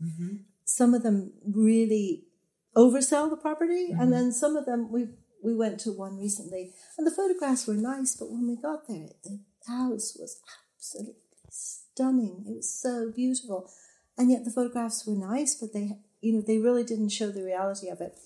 Some 0.65 0.93
of 0.93 1.03
them 1.03 1.33
really 1.45 2.25
oversell 2.75 3.29
the 3.29 3.37
property, 3.37 3.89
and 3.91 4.11
then 4.11 4.31
some 4.31 4.55
of 4.55 4.65
them 4.65 4.91
we 4.91 5.07
we 5.43 5.55
went 5.55 5.79
to 5.81 5.91
one 5.91 6.17
recently, 6.17 6.71
and 6.97 7.05
the 7.05 7.11
photographs 7.11 7.67
were 7.67 7.73
nice, 7.73 8.15
but 8.15 8.31
when 8.31 8.47
we 8.47 8.55
got 8.55 8.87
there, 8.87 9.09
the 9.23 9.39
house 9.67 10.15
was 10.19 10.39
absolutely 10.77 11.15
stunning. 11.49 12.45
It 12.47 12.55
was 12.55 12.73
so 12.73 13.11
beautiful, 13.13 13.69
and 14.17 14.31
yet 14.31 14.45
the 14.45 14.51
photographs 14.51 15.05
were 15.05 15.15
nice, 15.15 15.55
but 15.55 15.73
they 15.73 15.97
you 16.21 16.33
know 16.33 16.41
they 16.41 16.57
really 16.57 16.83
didn't 16.83 17.09
show 17.09 17.29
the 17.31 17.43
reality 17.43 17.89
of 17.89 18.01
it. 18.01 18.17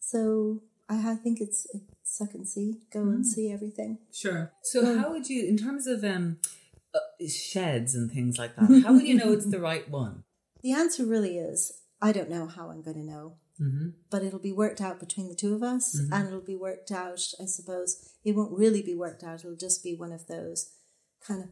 So 0.00 0.62
I, 0.88 1.12
I 1.12 1.14
think 1.14 1.40
it's, 1.40 1.66
it's 1.72 1.84
suck 2.02 2.34
and 2.34 2.46
see, 2.46 2.78
go 2.92 3.02
and 3.02 3.24
see 3.24 3.52
everything. 3.52 3.98
Sure. 4.12 4.52
So 4.62 4.98
how 4.98 5.12
would 5.12 5.28
you, 5.28 5.46
in 5.46 5.56
terms 5.56 5.86
of 5.86 6.02
um, 6.02 6.38
uh, 6.92 6.98
sheds 7.28 7.94
and 7.94 8.10
things 8.10 8.36
like 8.38 8.56
that, 8.56 8.82
how 8.84 8.94
would 8.94 9.06
you 9.06 9.14
know 9.14 9.32
it's 9.32 9.46
the 9.46 9.60
right 9.60 9.88
one? 9.88 10.24
The 10.62 10.72
answer 10.72 11.06
really 11.06 11.38
is 11.38 11.79
I 12.02 12.12
don't 12.12 12.30
know 12.30 12.46
how 12.46 12.70
I'm 12.70 12.82
going 12.82 12.96
to 12.96 13.04
know. 13.12 13.34
Mm-hmm. 13.60 13.88
But 14.10 14.22
it'll 14.22 14.38
be 14.38 14.52
worked 14.52 14.80
out 14.80 14.98
between 15.00 15.28
the 15.28 15.34
two 15.34 15.54
of 15.54 15.62
us, 15.62 15.94
and 16.10 16.26
it'll 16.26 16.40
be 16.40 16.56
worked 16.56 16.90
out, 16.90 17.20
I 17.38 17.44
suppose. 17.44 18.08
It 18.24 18.34
won't 18.34 18.56
really 18.58 18.80
be 18.82 18.94
worked 18.94 19.22
out, 19.22 19.40
it'll 19.40 19.54
just 19.54 19.84
be 19.84 19.94
one 19.94 20.12
of 20.12 20.26
those 20.28 20.70
kind 21.26 21.42
of, 21.44 21.48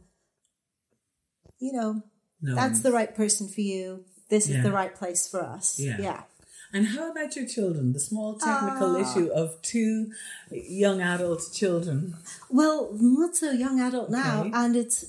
you 1.59 1.71
know, 1.73 2.01
No. 2.41 2.55
that's 2.55 2.79
the 2.81 2.91
right 2.91 3.13
person 3.15 3.47
for 3.47 3.61
you. 3.61 4.05
this 4.29 4.47
is 4.47 4.61
the 4.63 4.71
right 4.71 4.93
place 4.95 5.27
for 5.27 5.41
us. 5.43 5.79
Yeah. 5.79 5.97
yeah. 5.99 6.23
And 6.71 6.85
how 6.87 7.09
about 7.11 7.35
your 7.35 7.47
children? 7.47 7.93
The 7.93 7.99
small 7.99 8.37
technical 8.37 8.95
Ah. 8.95 9.01
issue 9.01 9.27
of 9.29 9.59
two 9.63 10.11
young 10.51 11.01
adult 11.01 11.41
children. 11.51 12.15
Well, 12.49 12.91
not 12.93 13.35
so 13.35 13.49
young 13.51 13.79
adult 13.79 14.11
now, 14.11 14.41
Okay. 14.41 14.51
and 14.53 14.75
it's 14.75 15.05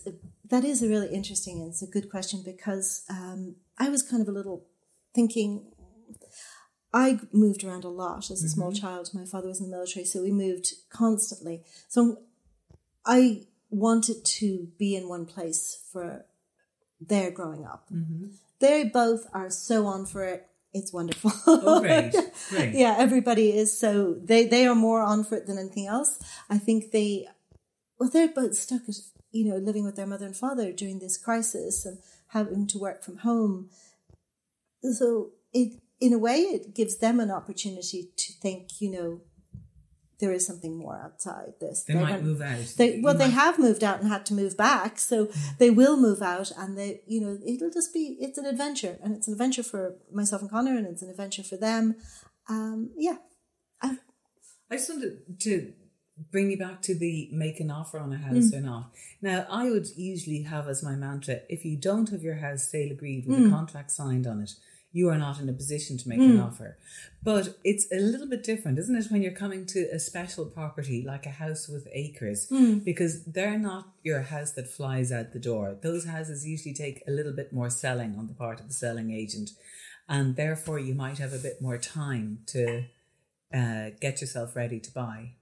that 0.49 0.65
is 0.65 0.83
a 0.83 0.89
really 0.89 1.09
interesting 1.15 1.61
and 1.61 1.69
it's 1.71 1.83
a 1.83 1.87
good 1.87 2.09
question 2.11 2.43
because 2.43 3.03
um, 3.11 3.57
I 3.79 3.89
was 3.91 4.03
kind 4.03 4.23
of 4.23 4.29
a 4.29 4.33
little 4.33 4.65
thinking. 5.15 5.67
I 6.93 7.21
moved 7.33 7.63
around 7.63 7.85
a 7.85 7.89
lot 7.89 8.33
as 8.33 8.43
a 8.43 8.49
small 8.49 8.73
mm-hmm. 8.73 8.85
child. 8.85 9.11
My 9.15 9.25
father 9.25 9.47
was 9.47 9.61
in 9.61 9.71
the 9.71 9.77
military, 9.77 10.05
so 10.05 10.23
we 10.23 10.33
moved 10.33 10.75
constantly. 10.91 11.63
So 11.89 12.19
I 13.07 13.47
wanted 13.71 14.25
to 14.25 14.69
be 14.77 14.97
in 14.97 15.09
one 15.09 15.25
place 15.25 15.85
for 15.93 16.27
their 17.01 17.31
growing 17.31 17.65
up. 17.65 17.87
Mm-hmm. 17.93 18.27
They 18.59 18.85
both 18.85 19.27
are 19.33 19.51
so 19.51 19.87
on 19.87 20.07
for 20.07 20.25
it. 20.25 20.47
It's 20.73 20.93
wonderful. 20.93 21.33
Oh, 21.47 21.81
great, 21.81 22.15
great. 22.51 22.75
yeah, 22.75 22.95
everybody 22.99 23.57
is 23.57 23.77
so 23.77 24.15
they 24.23 24.47
they 24.47 24.67
are 24.67 24.75
more 24.75 25.03
on 25.03 25.25
for 25.25 25.37
it 25.37 25.47
than 25.47 25.59
anything 25.59 25.87
else. 25.87 26.19
I 26.49 26.59
think 26.59 26.93
they 26.93 27.27
well 27.99 28.09
they're 28.09 28.29
both 28.29 28.55
stuck 28.55 28.83
at 28.89 28.95
you 29.33 29.49
know 29.49 29.57
living 29.57 29.85
with 29.85 29.97
their 29.97 30.07
mother 30.07 30.27
and 30.27 30.37
father 30.37 30.71
during 30.73 31.01
this 31.01 31.17
crisis 31.17 31.85
and 31.85 31.99
having 32.29 32.69
to 32.69 32.79
work 32.79 33.03
from 33.03 33.19
home. 33.19 33.71
So 34.83 35.31
it 35.53 35.81
in 36.01 36.13
a 36.13 36.19
way 36.19 36.37
it 36.41 36.75
gives 36.75 36.99
them 36.99 37.21
an 37.21 37.31
opportunity 37.31 38.11
to 38.17 38.33
think 38.41 38.81
you 38.81 38.91
know 38.91 39.21
there 40.19 40.33
is 40.33 40.47
something 40.47 40.77
more 40.77 40.99
outside 41.03 41.55
this. 41.61 41.85
They 41.85 41.95
They're 41.95 42.03
might 42.03 42.23
move 42.23 42.43
out. 42.43 42.75
they, 42.77 42.97
You 42.97 43.03
well, 43.03 43.15
they 43.15 43.25
might- 43.25 43.31
have 43.43 43.59
moved 43.59 43.83
out 43.83 44.01
and 44.01 44.09
had 44.09 44.27
to 44.27 44.35
move 44.35 44.55
back, 44.55 44.99
so 44.99 45.31
they 45.59 45.71
will 45.71 45.97
move 45.97 46.21
out, 46.21 46.53
and 46.59 46.77
they, 46.77 47.01
you 47.07 47.23
know, 47.23 47.39
it'll 47.47 47.71
just 47.71 47.95
be 47.95 48.19
it's 48.21 48.37
an 48.37 48.45
adventure, 48.45 48.99
and 49.03 49.15
it's 49.17 49.29
an 49.29 49.33
adventure 49.33 49.63
for 49.63 49.97
myself 50.13 50.43
and 50.43 50.51
Connor, 50.51 50.77
and 50.77 50.87
it's 50.87 51.01
an 51.01 51.09
adventure 51.09 51.43
for 51.43 51.57
them. 51.57 51.97
Um, 52.51 52.91
yeah, 52.99 53.17
I, 53.81 53.97
I 54.71 54.77
just 54.77 54.91
wanted 54.91 55.41
to 55.41 55.73
bring 56.31 56.51
you 56.51 56.59
back 56.59 56.83
to 56.83 56.95
the 56.95 57.31
make 57.33 57.59
an 57.61 57.71
offer 57.71 57.99
on 57.99 58.13
a 58.13 58.17
Mm. 58.17 58.23
house 58.25 58.53
or 58.53 58.61
not. 58.61 58.93
Now, 59.23 59.47
I 59.49 59.71
would 59.71 59.87
usually 59.97 60.43
have 60.43 60.69
as 60.69 60.83
my 60.83 60.97
mantra 60.97 61.37
if 61.49 61.65
you 61.65 61.79
don't 61.79 62.11
have 62.11 62.23
your 62.23 62.35
house 62.37 62.65
sale 62.69 62.93
agreed 62.93 63.27
with 63.27 63.39
Mm. 63.39 63.47
a 63.47 63.51
contract 63.51 63.91
signed 63.91 64.27
on 64.27 64.43
it, 64.43 64.53
you 64.93 65.09
are 65.09 65.19
not 65.19 65.41
in 65.41 65.49
a 65.49 65.53
position 65.53 65.97
to 65.99 66.09
make 66.09 66.19
an 66.19 66.37
Mm. 66.39 66.45
offer. 66.45 66.77
But 67.23 67.59
it's 67.65 67.87
a 67.93 68.01
little 68.01 68.27
bit 68.29 68.43
different, 68.43 68.79
isn't 68.79 68.97
it, 68.97 69.11
when 69.11 69.23
you're 69.23 69.31
coming 69.45 69.65
to 69.67 69.81
a 69.93 69.99
special 70.01 70.47
property 70.47 71.03
like 71.07 71.27
a 71.27 71.31
house 71.31 71.69
with 71.69 71.87
acres? 71.93 72.49
Mm. 72.51 72.83
Because 72.85 73.25
they're 73.25 73.59
not 73.59 73.93
your 74.03 74.23
house 74.23 74.53
that 74.53 74.69
flies 74.69 75.13
out 75.13 75.33
the 75.33 75.39
door. 75.39 75.77
Those 75.81 76.07
houses 76.07 76.47
usually 76.47 76.75
take 76.75 77.03
a 77.07 77.11
little 77.13 77.33
bit 77.33 77.53
more 77.53 77.71
selling 77.71 78.17
on 78.19 78.27
the 78.27 78.35
part 78.35 78.59
of 78.61 78.67
the 78.69 78.75
selling 78.75 79.13
agent. 79.13 79.51
And 80.09 80.35
therefore, 80.35 80.79
you 80.81 80.95
might 80.95 81.19
have 81.19 81.33
a 81.33 81.39
bit 81.39 81.63
more 81.63 81.79
time 81.79 82.41
to 82.47 82.85
uh, 83.55 83.91
get 84.01 84.21
yourself 84.21 84.57
ready 84.57 84.81
to 84.81 84.93
buy. 84.93 85.35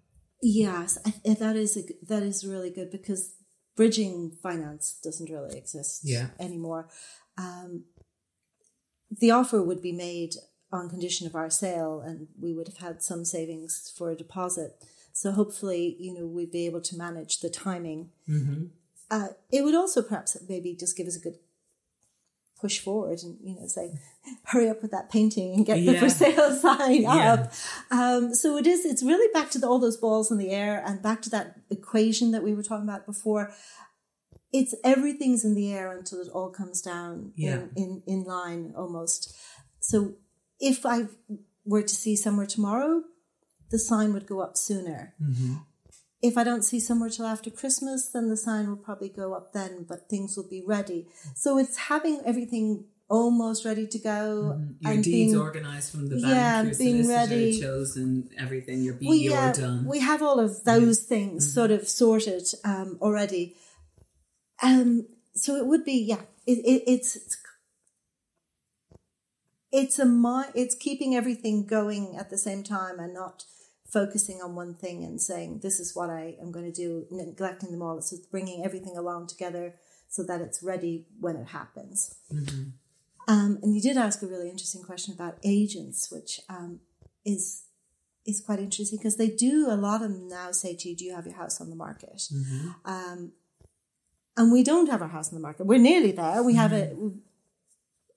yes, 0.42 0.98
that 1.24 1.56
is 1.56 1.76
a, 1.76 1.82
that 2.06 2.22
is 2.22 2.44
really 2.46 2.70
good 2.70 2.90
because 2.90 3.34
bridging 3.76 4.30
finance 4.42 4.98
doesn't 5.02 5.30
really 5.30 5.56
exist 5.56 6.00
Yeah. 6.04 6.28
anymore. 6.38 6.88
Um, 7.36 7.84
the 9.10 9.30
offer 9.30 9.62
would 9.62 9.80
be 9.82 9.92
made 9.92 10.34
on 10.70 10.88
condition 10.90 11.26
of 11.26 11.34
our 11.34 11.50
sale, 11.50 12.00
and 12.04 12.28
we 12.40 12.52
would 12.52 12.68
have 12.68 12.78
had 12.78 13.02
some 13.02 13.24
savings 13.24 13.92
for 13.96 14.10
a 14.10 14.16
deposit. 14.16 14.72
So 15.12 15.32
hopefully, 15.32 15.96
you 15.98 16.14
know, 16.14 16.26
we'd 16.26 16.52
be 16.52 16.66
able 16.66 16.82
to 16.82 16.96
manage 16.96 17.40
the 17.40 17.48
timing. 17.50 18.10
Mm-hmm. 18.28 18.64
Uh, 19.10 19.28
it 19.50 19.64
would 19.64 19.74
also 19.74 20.02
perhaps 20.02 20.36
maybe 20.48 20.74
just 20.74 20.96
give 20.96 21.06
us 21.06 21.16
a 21.16 21.20
good 21.20 21.38
push 22.60 22.80
forward 22.80 23.20
and 23.22 23.38
you 23.40 23.54
know 23.54 23.66
say 23.68 23.92
hurry 24.46 24.68
up 24.68 24.82
with 24.82 24.90
that 24.90 25.08
painting 25.10 25.54
and 25.54 25.64
get 25.64 25.76
the 25.86 25.96
for 25.96 26.08
sale 26.22 26.52
sign 26.52 27.02
Yeah. 27.02 27.32
up 27.34 27.52
um, 27.92 28.34
so 28.34 28.56
it 28.56 28.66
is 28.66 28.84
it's 28.84 29.02
really 29.02 29.32
back 29.32 29.48
to 29.50 29.58
the, 29.60 29.68
all 29.68 29.78
those 29.78 29.96
balls 29.96 30.32
in 30.32 30.38
the 30.38 30.50
air 30.50 30.82
and 30.84 31.00
back 31.00 31.22
to 31.22 31.30
that 31.30 31.54
equation 31.70 32.32
that 32.32 32.42
we 32.42 32.54
were 32.54 32.64
talking 32.64 32.82
about 32.88 33.06
before 33.06 33.52
it's 34.52 34.74
everything's 34.84 35.44
in 35.44 35.54
the 35.54 35.72
air 35.72 35.96
until 35.96 36.20
it 36.20 36.28
all 36.32 36.50
comes 36.50 36.80
down 36.80 37.32
Yeah. 37.36 37.54
in, 37.54 37.70
in 37.76 38.02
in 38.06 38.24
line 38.24 38.72
almost 38.76 39.36
so 39.80 40.14
if 40.60 40.84
i 40.86 41.06
were 41.64 41.82
to 41.82 41.94
see 41.94 42.16
somewhere 42.16 42.46
tomorrow 42.46 43.02
the 43.70 43.78
sign 43.78 44.12
would 44.12 44.26
go 44.26 44.40
up 44.40 44.56
sooner 44.56 45.14
mm-hmm. 45.22 45.56
if 46.22 46.36
I 46.36 46.42
don't 46.42 46.64
see 46.64 46.80
somewhere 46.80 47.10
till 47.10 47.26
after 47.26 47.50
Christmas, 47.50 48.08
then 48.12 48.28
the 48.28 48.36
sign 48.36 48.68
will 48.68 48.82
probably 48.88 49.08
go 49.08 49.34
up 49.34 49.52
then, 49.52 49.86
but 49.88 50.08
things 50.08 50.36
will 50.36 50.48
be 50.48 50.64
ready. 50.66 51.06
So 51.36 51.58
it's 51.58 51.76
having 51.76 52.22
everything 52.24 52.86
almost 53.08 53.64
ready 53.64 53.86
to 53.86 53.98
go 53.98 54.54
mm-hmm. 54.54 54.72
Your 54.80 54.92
and 54.92 55.04
deeds 55.04 55.32
being 55.32 55.36
organised 55.40 55.92
from 55.92 56.08
the 56.08 56.16
bank, 56.16 56.26
Yeah, 56.26 56.62
your 56.62 56.74
being 56.74 57.02
solicitor 57.04 57.34
ready. 57.34 57.60
chosen, 57.60 58.30
everything, 58.38 58.82
your 58.82 58.94
BER 58.94 59.06
well, 59.06 59.14
yeah, 59.16 59.52
done. 59.52 59.84
we 59.86 60.00
have 60.00 60.22
all 60.22 60.38
of 60.38 60.50
mm-hmm. 60.50 60.70
those 60.70 61.00
things 61.00 61.52
sort 61.52 61.70
of 61.70 61.88
sorted 61.88 62.46
um, 62.64 62.98
already. 63.00 63.56
Um, 64.62 65.06
so 65.34 65.56
it 65.56 65.66
would 65.66 65.84
be 65.84 66.04
yeah, 66.06 66.22
it, 66.46 66.58
it, 66.58 66.82
it's 66.86 67.16
it's 67.16 67.36
it's 69.70 69.98
a 69.98 70.06
mi- 70.06 70.50
it's 70.54 70.74
keeping 70.74 71.14
everything 71.14 71.66
going 71.66 72.16
at 72.16 72.30
the 72.30 72.38
same 72.38 72.62
time 72.62 72.98
and 72.98 73.12
not 73.14 73.44
focusing 73.90 74.40
on 74.42 74.54
one 74.54 74.74
thing 74.74 75.04
and 75.04 75.20
saying 75.20 75.60
this 75.62 75.80
is 75.80 75.94
what 75.94 76.10
I 76.10 76.36
am 76.40 76.52
going 76.52 76.70
to 76.70 76.72
do, 76.72 77.06
neglecting 77.10 77.70
them 77.70 77.82
all. 77.82 77.96
It's 77.98 78.10
just 78.10 78.30
bringing 78.30 78.64
everything 78.64 78.96
along 78.96 79.28
together 79.28 79.74
so 80.08 80.22
that 80.24 80.40
it's 80.40 80.62
ready 80.62 81.06
when 81.20 81.36
it 81.36 81.48
happens. 81.48 82.14
Um, 83.28 83.58
and 83.62 83.74
you 83.74 83.80
did 83.82 83.96
ask 83.98 84.22
a 84.22 84.26
really 84.26 84.48
interesting 84.48 84.82
question 84.82 85.12
about 85.14 85.36
agents, 85.44 86.10
which 86.10 86.40
um, 86.48 86.80
is 87.24 87.64
is 88.26 88.40
quite 88.42 88.58
interesting 88.58 88.98
because 88.98 89.16
they 89.16 89.28
do 89.28 89.66
a 89.70 89.76
lot 89.76 90.02
of 90.02 90.10
them 90.12 90.28
now 90.28 90.50
say 90.52 90.74
to 90.74 90.88
you, 90.88 90.96
"Do 90.96 91.04
you 91.04 91.14
have 91.14 91.26
your 91.26 91.36
house 91.36 91.60
on 91.60 91.68
the 91.70 91.76
market?" 91.76 92.22
Um, 92.84 93.32
and 94.38 94.52
we 94.52 94.62
don't 94.62 94.88
have 94.88 95.02
our 95.02 95.08
house 95.08 95.30
in 95.30 95.34
the 95.34 95.42
market. 95.42 95.66
We're 95.66 95.80
nearly 95.80 96.12
there. 96.12 96.42
We 96.44 96.54
have 96.54 96.72
a 96.72 96.86
mm. 96.86 97.18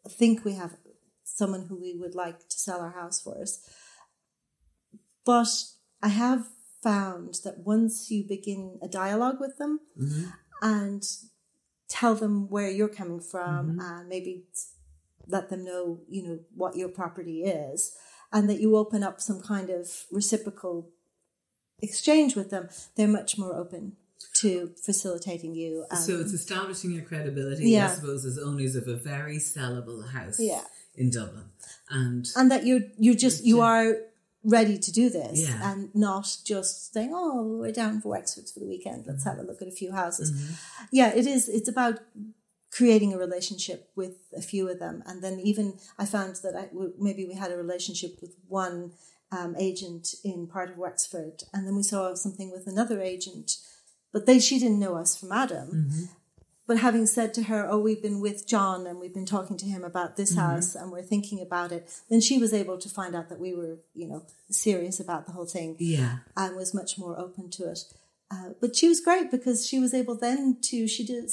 we 0.06 0.12
think 0.12 0.46
we 0.46 0.54
have 0.54 0.78
someone 1.24 1.66
who 1.68 1.82
we 1.82 1.98
would 1.98 2.14
like 2.14 2.48
to 2.48 2.60
sell 2.60 2.80
our 2.80 2.92
house 2.92 3.20
for 3.20 3.42
us. 3.42 3.68
But 5.26 5.50
I 6.02 6.10
have 6.10 6.48
found 6.84 7.40
that 7.44 7.60
once 7.60 8.12
you 8.12 8.24
begin 8.24 8.80
a 8.84 8.88
dialogue 8.88 9.40
with 9.40 9.58
them 9.58 9.80
mm-hmm. 10.00 10.30
and 10.62 11.04
tell 11.90 12.16
them 12.16 12.50
where 12.50 12.70
you're 12.70 12.88
coming 12.88 13.20
from 13.20 13.72
mm-hmm. 13.72 13.80
and 13.80 14.08
maybe 14.08 14.46
let 15.28 15.50
them 15.50 15.64
know, 15.64 16.02
you 16.08 16.24
know, 16.24 16.40
what 16.56 16.76
your 16.76 16.90
property 16.90 17.44
is 17.44 17.96
and 18.32 18.50
that 18.50 18.60
you 18.60 18.76
open 18.76 19.04
up 19.04 19.20
some 19.22 19.42
kind 19.42 19.70
of 19.70 20.06
reciprocal 20.12 20.90
exchange 21.82 22.36
with 22.36 22.50
them, 22.50 22.70
they're 22.96 23.08
much 23.08 23.38
more 23.38 23.56
open 23.56 23.98
to 24.42 24.72
facilitating 24.84 25.54
you. 25.56 25.86
And, 25.90 26.00
so 26.00 26.20
it's 26.20 26.34
establishing 26.34 26.92
your 26.92 27.04
credibility, 27.04 27.80
I 27.80 27.88
suppose, 27.88 28.26
as 28.26 28.38
owners 28.40 28.76
of 28.76 28.88
a 28.88 28.96
very 28.96 29.38
sellable 29.38 30.08
house 30.12 30.40
Yeah. 30.40 30.64
in 30.96 31.10
Dublin. 31.12 31.46
And 31.90 32.28
and 32.36 32.50
that 32.52 32.66
you're 32.66 32.82
you're 32.98 33.16
just 33.16 33.44
you 33.46 33.62
are 33.62 33.96
ready 34.44 34.78
to 34.80 34.92
do 34.92 35.10
this 35.10 35.42
Yeah. 35.48 35.72
and 35.72 35.94
not 35.94 36.28
just 36.46 36.94
saying 36.94 37.12
oh 37.14 37.58
we're 37.60 37.72
down 37.72 38.02
for 38.02 38.10
Wexford 38.10 38.50
for 38.50 38.60
the 38.60 38.66
weekend 38.66 39.06
let's 39.06 39.24
have 39.24 39.38
a 39.38 39.44
look 39.44 39.62
at 39.62 39.68
a 39.68 39.72
few 39.82 39.92
houses 39.92 40.32
Mm-hmm. 40.32 40.84
yeah 40.92 41.14
it 41.14 41.28
is 41.28 41.48
it's 41.48 41.70
about 41.70 42.00
creating 42.72 43.14
a 43.14 43.18
relationship 43.18 43.90
with 43.96 44.16
a 44.36 44.42
few 44.42 44.68
of 44.70 44.80
them 44.80 45.04
and 45.06 45.22
then 45.24 45.40
even 45.42 45.78
I 46.00 46.06
found 46.06 46.38
that 46.44 46.56
I 46.56 46.70
maybe 46.98 47.26
we 47.26 47.36
had 47.36 47.52
a 47.52 47.58
relationship 47.58 48.20
with 48.22 48.34
one 48.48 48.94
um, 49.32 49.56
agent 49.60 50.16
in 50.24 50.48
part 50.48 50.70
of 50.72 50.78
Wexford 50.78 51.44
and 51.54 51.68
then 51.68 51.76
we 51.76 51.84
saw 51.84 52.16
something 52.16 52.50
with 52.52 52.66
another 52.68 53.00
agent 53.02 53.58
but 54.14 54.26
they 54.26 54.40
she 54.40 54.60
didn't 54.60 54.80
know 54.80 54.96
us 54.96 55.16
from 55.20 55.32
Adam 55.32 55.68
Mm-hmm. 55.72 56.06
but 56.68 56.78
having 56.78 57.06
said 57.06 57.34
to 57.34 57.44
her, 57.44 57.62
"Oh, 57.72 57.80
we've 57.80 58.02
been 58.08 58.22
with 58.22 58.48
John 58.48 58.88
and 58.88 59.00
we've 59.00 59.14
been 59.20 59.26
talking 59.36 59.58
to 59.58 59.66
him 59.66 59.84
about 59.84 60.16
this 60.16 60.36
house 60.36 60.70
and 60.76 60.92
we're 60.92 61.10
thinking 61.14 61.40
about 61.42 61.72
it," 61.72 61.84
then 62.10 62.22
she 62.22 62.38
was 62.38 62.54
able 62.54 62.78
to 62.78 62.90
find 62.98 63.14
out 63.16 63.28
that 63.30 63.40
we 63.46 63.52
were, 63.60 63.76
you 63.94 64.08
know, 64.08 64.22
serious 64.50 64.98
about 65.00 65.26
the 65.26 65.34
whole 65.34 65.46
thing 65.58 65.76
yeah, 65.80 66.20
and 66.38 66.56
was 66.56 66.74
much 66.74 66.98
more 66.98 67.16
open 67.26 67.50
to 67.58 67.64
it. 67.74 67.80
Uh, 68.34 68.50
but 68.62 68.76
she 68.78 68.88
was 68.88 69.02
great 69.02 69.30
because 69.30 69.68
she 69.70 69.78
was 69.86 69.94
able 69.94 70.16
then 70.16 70.58
to 70.70 70.88
she 70.88 71.04
did 71.06 71.30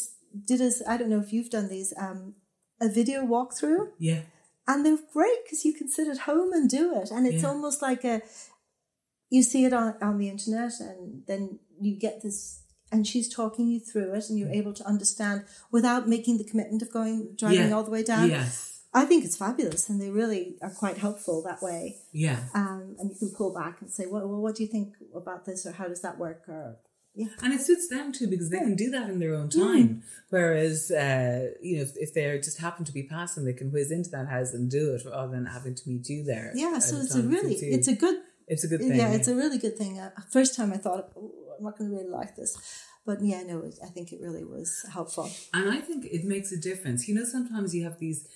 did 0.50 0.60
us. 0.60 0.82
I 0.92 0.96
don't 0.96 1.10
know 1.14 1.20
if 1.26 1.32
you've 1.32 1.50
done 1.50 1.68
these 1.68 1.92
um, 1.96 2.34
a 2.80 2.88
video 2.88 3.18
walkthrough 3.34 3.84
yeah, 3.98 4.22
and 4.66 4.84
they're 4.84 4.98
great 5.12 5.40
because 5.44 5.64
you 5.64 5.72
can 5.78 5.88
sit 5.88 6.08
at 6.08 6.18
home 6.30 6.52
and 6.52 6.68
do 6.68 6.84
it 7.00 7.10
and 7.12 7.26
it's 7.26 7.42
Yeah. 7.42 7.50
almost 7.50 7.80
like 7.82 8.02
a 8.04 8.22
you 9.30 9.42
see 9.42 9.64
it 9.64 9.72
on, 9.72 9.94
on 10.02 10.18
the 10.18 10.28
internet 10.28 10.72
and 10.80 11.22
then 11.28 11.58
you 11.80 11.94
get 12.06 12.22
this 12.22 12.62
and 12.90 13.06
she's 13.06 13.28
talking 13.32 13.68
you 13.68 13.80
through 13.80 14.14
it 14.14 14.24
and 14.28 14.38
you're 14.38 14.50
able 14.50 14.72
to 14.72 14.84
understand 14.86 15.44
without 15.70 16.08
making 16.08 16.38
the 16.38 16.44
commitment 16.44 16.82
of 16.82 16.92
going 16.92 17.34
driving 17.36 17.68
Yeah. 17.68 17.72
all 17.74 17.84
the 17.84 17.90
way 17.90 18.02
down 18.02 18.28
yes, 18.30 18.80
i 18.94 19.04
think 19.04 19.24
it's 19.24 19.36
fabulous 19.36 19.88
and 19.88 20.00
they 20.00 20.10
really 20.10 20.56
are 20.62 20.70
quite 20.70 20.98
helpful 20.98 21.42
that 21.42 21.60
way 21.62 21.96
yeah. 22.12 22.40
um, 22.54 22.96
and 22.98 23.10
you 23.10 23.16
can 23.18 23.30
pull 23.36 23.52
back 23.54 23.80
and 23.80 23.90
say 23.90 24.06
well, 24.06 24.26
well 24.26 24.40
what 24.40 24.54
do 24.56 24.62
you 24.62 24.68
think 24.68 24.94
about 25.14 25.44
this 25.44 25.66
or 25.66 25.72
how 25.72 25.86
does 25.86 26.02
that 26.02 26.18
work 26.18 26.42
or 26.48 26.76
Yeah. 27.14 27.34
And 27.42 27.52
it 27.52 27.60
suits 27.60 27.88
them 27.88 28.12
too 28.12 28.28
because 28.28 28.50
they 28.50 28.58
can 28.58 28.76
do 28.76 28.90
that 28.90 29.08
in 29.10 29.18
their 29.18 29.34
own 29.34 29.48
time. 29.50 30.02
Whereas, 30.30 30.90
uh, 30.92 31.50
you 31.60 31.76
know, 31.76 31.82
if, 31.82 31.92
if 31.96 32.10
they 32.14 32.38
just 32.38 32.58
happen 32.60 32.84
to 32.84 32.92
be 32.92 33.02
passing, 33.02 33.44
they 33.44 33.54
can 33.60 33.72
whiz 33.72 33.90
into 33.90 34.10
that 34.10 34.28
house 34.28 34.54
and 34.54 34.70
do 34.70 34.94
it 34.94 35.02
rather 35.04 35.32
than 35.32 35.46
having 35.46 35.74
to 35.74 35.84
meet 35.90 36.08
you 36.08 36.22
there. 36.22 36.52
Yeah, 36.54 36.78
so 36.78 36.96
it's 37.02 37.16
a 37.16 37.22
really, 37.22 37.56
it's 37.56 37.88
a 37.88 37.96
good, 38.04 38.18
it's 38.48 38.64
a 38.64 38.68
good 38.68 38.80
thing. 38.80 38.96
yeah, 38.96 39.12
it's 39.12 39.28
a 39.28 39.34
really 39.34 39.58
good 39.58 39.76
thing. 39.76 39.98
Uh, 39.98 40.10
first 40.30 40.56
time 40.56 40.72
I 40.72 40.76
thought, 40.78 41.12
oh, 41.16 41.30
I'm 41.58 41.64
not 41.64 41.78
going 41.78 41.90
to 41.90 41.96
really 41.96 42.08
like 42.10 42.36
this, 42.36 42.56
but 43.06 43.18
yeah, 43.22 43.42
no, 43.42 43.58
it, 43.60 43.78
I 43.84 43.88
think 43.88 44.12
it 44.12 44.20
really 44.20 44.44
was 44.44 44.84
helpful. 44.92 45.30
And 45.54 45.70
I 45.70 45.80
think 45.80 46.04
it 46.06 46.24
makes 46.24 46.50
a 46.52 46.56
difference. 46.70 47.08
You 47.08 47.14
know, 47.14 47.24
sometimes 47.24 47.74
you 47.74 47.84
have 47.84 47.98
these 47.98 48.28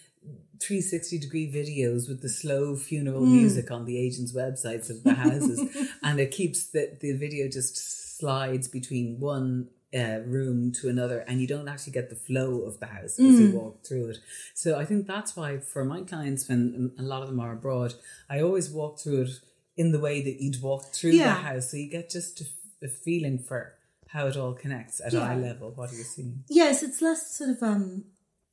360 0.60 1.18
degree 1.18 1.50
videos 1.50 2.08
with 2.08 2.22
the 2.22 2.28
slow 2.28 2.76
funeral 2.76 3.24
Hmm. 3.26 3.32
music 3.32 3.70
on 3.70 3.84
the 3.84 3.98
agents' 3.98 4.32
websites 4.32 4.90
of 4.90 5.02
the 5.02 5.14
houses, 5.14 5.60
and 6.02 6.20
it 6.20 6.30
keeps 6.30 6.66
the, 6.66 6.96
the 7.00 7.12
video 7.12 7.48
just 7.48 8.18
slides 8.18 8.68
between 8.68 9.18
one 9.18 9.68
uh, 9.94 10.20
room 10.24 10.72
to 10.72 10.88
another, 10.88 11.18
and 11.28 11.40
you 11.40 11.46
don't 11.46 11.68
actually 11.68 11.92
get 11.92 12.08
the 12.08 12.16
flow 12.16 12.60
of 12.62 12.78
the 12.80 12.86
house 12.86 13.18
as 13.18 13.36
Hmm. 13.38 13.42
you 13.42 13.50
walk 13.52 13.84
through 13.84 14.10
it. 14.10 14.18
So 14.54 14.78
I 14.78 14.84
think 14.84 15.06
that's 15.06 15.36
why, 15.36 15.58
for 15.58 15.84
my 15.84 16.02
clients, 16.02 16.48
when 16.48 16.92
a 16.98 17.02
lot 17.02 17.22
of 17.22 17.28
them 17.28 17.40
are 17.40 17.52
abroad, 17.52 17.94
I 18.30 18.40
always 18.40 18.70
walk 18.70 19.00
through 19.00 19.22
it 19.22 19.30
in 19.76 19.92
the 19.92 20.00
way 20.00 20.22
that 20.22 20.40
you'd 20.42 20.60
walk 20.62 20.92
through 20.92 21.12
Yeah. 21.12 21.34
the 21.34 21.40
house. 21.42 21.70
So 21.70 21.76
you 21.76 21.88
get 21.90 22.10
just 22.10 22.40
a, 22.40 22.44
a 22.84 22.88
feeling 22.88 23.38
for 23.38 23.74
how 24.08 24.26
it 24.26 24.36
all 24.36 24.52
connects 24.52 25.00
at 25.00 25.12
Yeah. 25.12 25.20
eye 25.22 25.36
level. 25.36 25.70
What 25.70 25.90
are 25.92 25.96
you 25.96 26.04
seeing? 26.04 26.44
Yes, 26.48 26.82
it's 26.82 27.00
less 27.00 27.34
sort 27.36 27.50
of 27.50 27.62
um, 27.62 28.04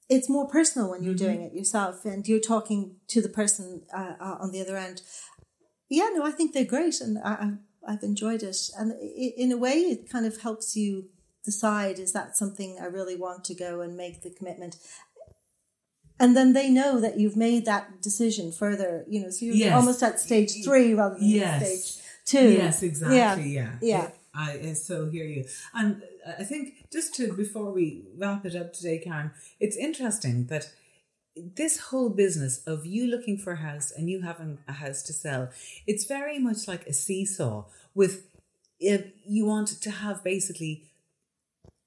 it's 0.08 0.30
more 0.30 0.48
personal 0.48 0.90
when 0.90 1.04
you're 1.04 1.14
Mm-hmm. 1.14 1.26
doing 1.26 1.42
it 1.42 1.54
yourself, 1.54 2.06
and 2.06 2.28
you're 2.28 2.40
talking 2.40 2.96
to 3.10 3.22
the 3.22 3.30
person 3.30 3.84
uh, 3.94 4.14
uh, 4.20 4.38
on 4.40 4.52
the 4.52 4.62
other 4.62 4.78
end. 4.78 5.02
Yeah, 5.90 6.10
no, 6.14 6.24
I 6.26 6.32
think 6.32 6.54
they're 6.54 6.66
great, 6.66 7.02
and 7.02 7.18
I, 7.20 7.54
I've 7.88 8.04
enjoyed 8.04 8.44
it. 8.44 8.70
And 8.78 8.94
i 8.94 8.96
in 9.38 9.52
a 9.52 9.58
way, 9.58 9.74
it 9.74 10.10
kind 10.10 10.26
of 10.26 10.42
helps 10.42 10.76
you 10.76 11.10
decide: 11.44 12.00
is 12.00 12.14
that 12.14 12.38
something 12.38 12.78
I 12.82 12.86
really 12.86 13.16
want 13.16 13.44
to 13.46 13.54
go 13.56 13.82
and 13.82 13.98
make 13.98 14.22
the 14.22 14.30
commitment? 14.30 14.78
And 16.20 16.36
then 16.36 16.54
they 16.54 16.70
know 16.70 17.00
that 17.00 17.18
you've 17.20 17.38
made 17.38 17.66
that 17.66 18.02
decision 18.02 18.52
further. 18.52 19.06
You 19.08 19.22
know, 19.22 19.30
so 19.30 19.46
you're 19.46 19.56
Yes. 19.56 19.74
almost 19.76 20.04
at 20.04 20.20
stage 20.20 20.64
three 20.64 20.94
rather 20.94 21.16
than 21.16 21.28
Yes. 21.28 21.66
stage 21.66 22.06
two. 22.26 22.52
Yes, 22.52 22.84
exactly. 22.84 23.52
Yeah. 23.52 23.76
Yeah. 23.82 24.12
I, 24.34 24.52
I 24.70 24.74
so 24.74 25.10
hear 25.10 25.26
you. 25.26 25.46
And 25.74 26.04
I 26.38 26.44
think 26.44 26.86
just 26.92 27.16
to, 27.16 27.34
before 27.34 27.72
we 27.72 28.04
wrap 28.18 28.46
it 28.46 28.56
up 28.56 28.74
today, 28.74 29.00
Karen, 29.00 29.32
it's 29.60 29.76
interesting 29.76 30.46
that 30.48 30.72
this 31.36 31.78
whole 31.80 32.10
business 32.10 32.62
of 32.68 32.86
you 32.86 33.08
looking 33.08 33.38
for 33.38 33.54
a 33.54 33.58
house 33.58 33.92
and 33.96 34.10
you 34.10 34.22
having 34.22 34.60
a 34.68 34.74
house 34.74 35.02
to 35.04 35.14
sell, 35.14 35.50
it's 35.88 36.06
very 36.06 36.38
much 36.38 36.68
like 36.68 36.86
a 36.86 36.94
seesaw 36.94 37.66
with 37.96 38.28
if 38.80 39.06
you 39.26 39.46
want 39.46 39.68
to 39.82 39.92
have 39.92 40.24
basically 40.24 40.89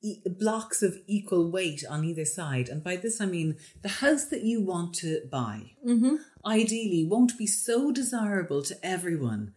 e- 0.03 0.21
blocks 0.27 0.83
of 0.83 0.99
equal 1.07 1.51
weight 1.51 1.85
on 1.88 2.05
either 2.05 2.25
side. 2.25 2.69
And 2.69 2.83
by 2.83 2.97
this, 2.97 3.21
I 3.21 3.27
mean 3.27 3.57
the 3.83 3.88
house 3.88 4.27
that 4.27 4.43
you 4.43 4.61
want 4.61 4.95
to 4.97 5.23
buy 5.31 5.73
mm-hmm. 5.87 6.17
ideally 6.45 7.05
won't 7.05 7.38
be 7.38 7.47
so 7.47 7.91
desirable 7.91 8.62
to 8.62 8.77
everyone 8.83 9.55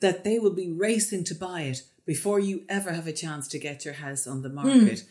that 0.00 0.24
they 0.24 0.38
will 0.38 0.54
be 0.54 0.70
racing 0.70 1.24
to 1.24 1.34
buy 1.34 1.62
it 1.62 1.82
before 2.04 2.40
you 2.40 2.64
ever 2.68 2.92
have 2.92 3.06
a 3.06 3.12
chance 3.12 3.46
to 3.48 3.58
get 3.58 3.84
your 3.84 3.94
house 3.94 4.26
on 4.26 4.42
the 4.42 4.48
hmm. 4.48 4.56
market. 4.56 5.04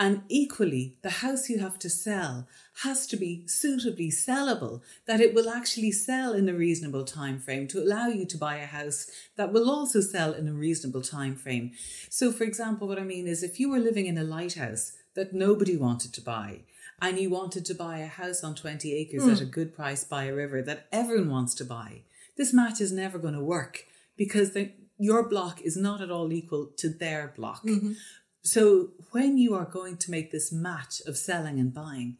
And 0.00 0.22
equally, 0.28 0.96
the 1.02 1.10
house 1.10 1.50
you 1.50 1.58
have 1.58 1.76
to 1.80 1.90
sell 1.90 2.46
has 2.84 3.04
to 3.08 3.16
be 3.16 3.42
suitably 3.48 4.10
sellable, 4.12 4.80
that 5.06 5.20
it 5.20 5.34
will 5.34 5.50
actually 5.50 5.90
sell 5.90 6.32
in 6.32 6.48
a 6.48 6.54
reasonable 6.54 7.04
time 7.04 7.40
frame 7.40 7.66
to 7.68 7.80
allow 7.82 8.06
you 8.06 8.24
to 8.26 8.38
buy 8.38 8.58
a 8.58 8.66
house 8.66 9.10
that 9.34 9.52
will 9.52 9.68
also 9.68 10.00
sell 10.00 10.32
in 10.32 10.46
a 10.46 10.52
reasonable 10.52 11.02
time 11.02 11.34
frame. 11.34 11.72
So, 12.08 12.30
for 12.30 12.44
example, 12.44 12.86
what 12.86 13.00
I 13.00 13.04
mean 13.04 13.26
is 13.26 13.42
if 13.42 13.58
you 13.58 13.70
were 13.70 13.80
living 13.80 14.06
in 14.06 14.16
a 14.16 14.22
lighthouse 14.22 14.92
that 15.14 15.34
nobody 15.34 15.76
wanted 15.76 16.14
to 16.14 16.20
buy, 16.20 16.60
and 17.00 17.18
you 17.18 17.30
wanted 17.30 17.64
to 17.66 17.74
buy 17.74 17.98
a 17.98 18.06
house 18.06 18.42
on 18.42 18.54
20 18.54 18.92
acres 18.92 19.26
at 19.26 19.38
hmm. 19.38 19.44
a 19.44 19.46
good 19.46 19.74
price 19.74 20.04
by 20.04 20.24
a 20.24 20.34
river 20.34 20.62
that 20.62 20.86
everyone 20.92 21.30
wants 21.30 21.54
to 21.54 21.64
buy, 21.64 22.02
this 22.36 22.52
match 22.52 22.80
is 22.80 22.92
never 22.92 23.18
going 23.18 23.34
to 23.34 23.42
work 23.42 23.84
because 24.16 24.52
the, 24.52 24.72
your 24.98 25.28
block 25.28 25.60
is 25.62 25.76
not 25.76 26.00
at 26.00 26.10
all 26.10 26.32
equal 26.32 26.66
to 26.76 26.88
their 26.88 27.32
block. 27.36 27.64
Mm-hmm. 27.64 27.92
So 28.52 28.92
when 29.12 29.36
you 29.36 29.54
are 29.54 29.66
going 29.66 29.96
to 29.98 30.10
make 30.10 30.32
this 30.32 30.50
match 30.50 31.02
of 31.06 31.18
selling 31.18 31.58
and 31.60 31.72
buying, 31.74 32.16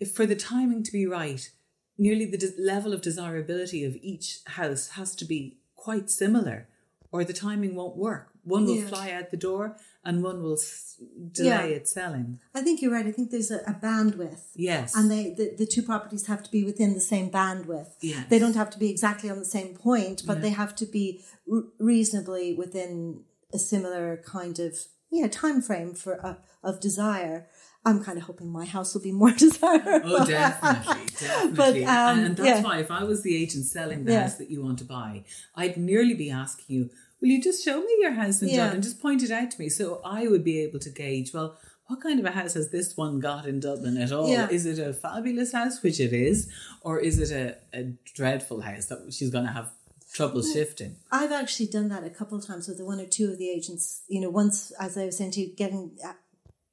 if 0.00 0.10
for 0.12 0.24
the 0.26 0.36
timing 0.36 0.82
to 0.84 0.92
be 0.92 1.06
right, 1.06 1.50
nearly 1.98 2.24
the 2.24 2.38
de- 2.38 2.52
level 2.72 2.92
of 2.94 3.02
desirability 3.02 3.84
of 3.84 3.96
each 3.96 4.38
house 4.46 4.88
has 4.98 5.14
to 5.16 5.24
be 5.26 5.58
quite 5.76 6.08
similar, 6.10 6.66
or 7.12 7.24
the 7.24 7.34
timing 7.46 7.74
won't 7.74 7.96
work. 7.96 8.30
One 8.42 8.64
will 8.64 8.76
Yeah. 8.76 8.88
fly 8.88 9.10
out 9.10 9.30
the 9.30 9.36
door, 9.48 9.76
and 10.04 10.22
one 10.22 10.42
will 10.42 10.54
s- 10.54 10.96
delay 11.32 11.70
Yeah. 11.70 11.76
its 11.78 11.92
selling. 11.92 12.40
I 12.54 12.62
think 12.62 12.80
you're 12.80 12.92
right. 12.96 13.06
I 13.06 13.12
think 13.12 13.30
there's 13.30 13.50
a, 13.50 13.58
a 13.66 13.74
bandwidth. 13.86 14.44
Yes, 14.54 14.94
and 14.96 15.10
they 15.10 15.24
the, 15.38 15.46
the 15.60 15.66
two 15.66 15.82
properties 15.82 16.24
have 16.26 16.42
to 16.46 16.50
be 16.50 16.62
within 16.64 16.94
the 16.94 17.00
same 17.12 17.28
bandwidth. 17.30 17.92
Yes. 18.00 18.26
They 18.30 18.38
don't 18.38 18.56
have 18.62 18.70
to 18.70 18.78
be 18.78 18.88
exactly 18.90 19.28
on 19.30 19.38
the 19.38 19.52
same 19.58 19.74
point, 19.74 20.22
but 20.26 20.40
they 20.42 20.50
have 20.62 20.74
to 20.76 20.86
be 20.86 21.06
r- 21.52 21.64
reasonably 21.78 22.46
within 22.54 23.24
a 23.52 23.58
similar 23.58 24.06
kind 24.36 24.58
of 24.58 24.72
yeah 25.14 25.28
time 25.28 25.62
frame 25.62 25.94
for 25.94 26.24
uh, 26.24 26.34
of 26.62 26.80
desire. 26.80 27.46
I'm 27.86 28.02
kind 28.02 28.16
of 28.16 28.24
hoping 28.24 28.48
my 28.50 28.64
house 28.64 28.94
will 28.94 29.02
be 29.02 29.12
more 29.12 29.30
desirable. 29.46 30.16
Oh, 30.20 30.24
definitely, 30.26 31.06
definitely. 31.20 31.84
um, 31.84 32.18
and, 32.18 32.26
and 32.28 32.36
that's 32.38 32.48
yeah. 32.48 32.62
why 32.62 32.78
if 32.78 32.90
I 32.90 33.04
was 33.04 33.22
the 33.22 33.36
agent 33.36 33.66
selling 33.66 34.04
the 34.04 34.12
Yeah. 34.12 34.22
house 34.22 34.36
that 34.36 34.50
you 34.50 34.62
want 34.62 34.78
to 34.78 34.84
buy, 34.86 35.24
I'd 35.54 35.76
nearly 35.76 36.14
be 36.14 36.30
asking 36.30 36.64
you, 36.76 36.90
will 37.20 37.28
you 37.28 37.42
just 37.42 37.62
show 37.62 37.80
me 37.80 37.94
your 38.00 38.12
house 38.12 38.40
in 38.40 38.48
Yeah. 38.48 38.64
Dublin? 38.64 38.80
Just 38.82 39.02
point 39.02 39.22
it 39.22 39.30
out 39.30 39.50
to 39.50 39.60
me. 39.60 39.68
So 39.68 40.00
I 40.02 40.26
would 40.28 40.42
be 40.44 40.60
able 40.60 40.78
to 40.78 40.88
gauge, 40.88 41.34
well, 41.34 41.58
what 41.88 42.00
kind 42.00 42.18
of 42.18 42.24
a 42.24 42.30
house 42.30 42.54
has 42.54 42.70
this 42.70 42.96
one 42.96 43.20
got 43.20 43.44
in 43.44 43.60
Dublin 43.60 43.98
at 43.98 44.12
all? 44.12 44.30
Yeah. 44.30 44.48
Is 44.48 44.64
it 44.64 44.78
a 44.78 44.94
fabulous 44.94 45.52
house, 45.52 45.82
which 45.82 46.00
it 46.00 46.14
is, 46.14 46.48
or 46.80 46.98
is 46.98 47.20
it 47.20 47.30
a, 47.74 47.78
a 47.78 47.92
dreadful 48.14 48.62
house 48.62 48.86
that 48.86 49.12
she's 49.12 49.28
going 49.28 49.44
to 49.44 49.52
have 49.52 49.70
trouble 50.14 50.42
shifting? 50.42 50.96
I've 51.12 51.32
actually 51.32 51.66
done 51.66 51.88
that 51.88 52.04
a 52.04 52.10
couple 52.18 52.38
of 52.38 52.46
times 52.46 52.68
with 52.68 52.80
one 52.80 53.00
or 53.00 53.06
two 53.06 53.30
of 53.30 53.38
the 53.38 53.50
agents. 53.50 54.02
You 54.08 54.20
know, 54.22 54.30
once 54.30 54.70
as 54.80 54.96
I 54.96 55.04
was 55.06 55.16
saying 55.18 55.32
to 55.32 55.40
you, 55.42 55.48
getting 55.54 55.98
uh, 56.08 56.12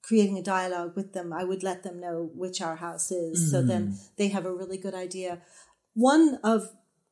creating 0.08 0.38
a 0.38 0.44
dialogue 0.44 0.94
with 0.96 1.14
them, 1.14 1.34
I 1.34 1.44
would 1.44 1.64
let 1.64 1.84
them 1.84 2.00
know 2.00 2.30
which 2.44 2.62
our 2.62 2.76
house 2.78 3.12
is, 3.12 3.52
so 3.52 3.62
then 3.62 3.84
Mm. 3.90 3.98
they 4.18 4.28
have 4.30 4.46
a 4.46 4.54
really 4.62 4.78
good 4.86 4.96
idea. 5.08 5.42
One 5.94 6.40
of 6.44 6.70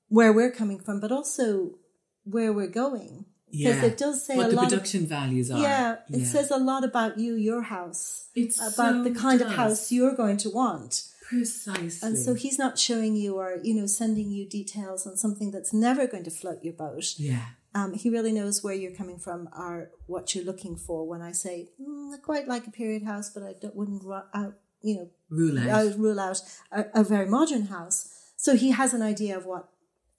where 0.08 0.34
we're 0.34 0.52
coming 0.52 0.80
from, 0.80 1.00
but 1.00 1.12
also 1.12 1.76
where 2.24 2.52
we're 2.54 2.68
going, 2.86 3.26
because 3.52 3.84
it 3.84 3.98
does 3.98 4.26
say 4.26 4.36
what 4.38 4.48
a 4.48 4.50
the 4.50 4.56
lot. 4.56 4.64
Of, 4.66 4.70
production 4.72 5.06
values 5.08 5.50
are. 5.52 5.60
yeah, 5.62 5.96
it 6.10 6.26
says 6.26 6.50
a 6.52 6.58
lot 6.58 6.84
about 6.84 7.20
you, 7.20 7.36
your 7.36 7.62
house, 7.64 8.28
It 8.36 8.54
about 8.74 9.04
the 9.04 9.14
so 9.16 9.20
kind 9.22 9.42
of 9.42 9.50
house 9.52 9.92
you're 9.92 10.16
going 10.16 10.38
to 10.46 10.50
want. 10.50 11.04
Precisely. 11.30 12.08
And 12.08 12.18
so 12.18 12.34
he's 12.34 12.58
not 12.58 12.80
showing 12.80 13.16
you 13.16 13.38
or 13.38 13.60
you 13.64 13.76
know 13.76 13.86
sending 13.86 14.32
you 14.32 14.50
details 14.50 15.06
on 15.06 15.16
something 15.16 15.52
that's 15.52 15.74
never 15.74 16.08
going 16.08 16.24
to 16.24 16.32
float 16.32 16.64
your 16.64 16.74
boat 16.74 17.14
yeah. 17.18 17.46
um, 17.76 17.94
he 17.94 18.10
really 18.10 18.32
knows 18.32 18.64
where 18.64 18.74
you're 18.74 18.96
coming 18.96 19.20
from 19.20 19.48
or 19.58 19.92
what 20.08 20.34
you're 20.34 20.44
looking 20.44 20.76
for. 20.76 21.08
When 21.08 21.22
I 21.22 21.32
say 21.32 21.70
mm, 21.80 22.14
I 22.14 22.18
quite 22.18 22.48
like 22.48 22.66
a 22.66 22.72
period 22.72 23.04
house, 23.04 23.30
but 23.30 23.44
I 23.44 23.54
wouldn't 23.74 24.04
out, 24.34 24.56
you 24.82 24.96
know 24.96 25.10
Rule 25.30 25.60
out. 25.60 25.70
I 25.70 25.86
would 25.86 26.00
rule 26.00 26.20
out 26.20 26.42
a, 26.72 26.86
a 26.96 27.04
very 27.04 27.28
modern 27.28 27.68
house. 27.68 28.32
So 28.36 28.56
he 28.56 28.72
has 28.72 28.94
an 28.94 29.04
idea 29.04 29.38
of 29.38 29.46
what 29.46 29.70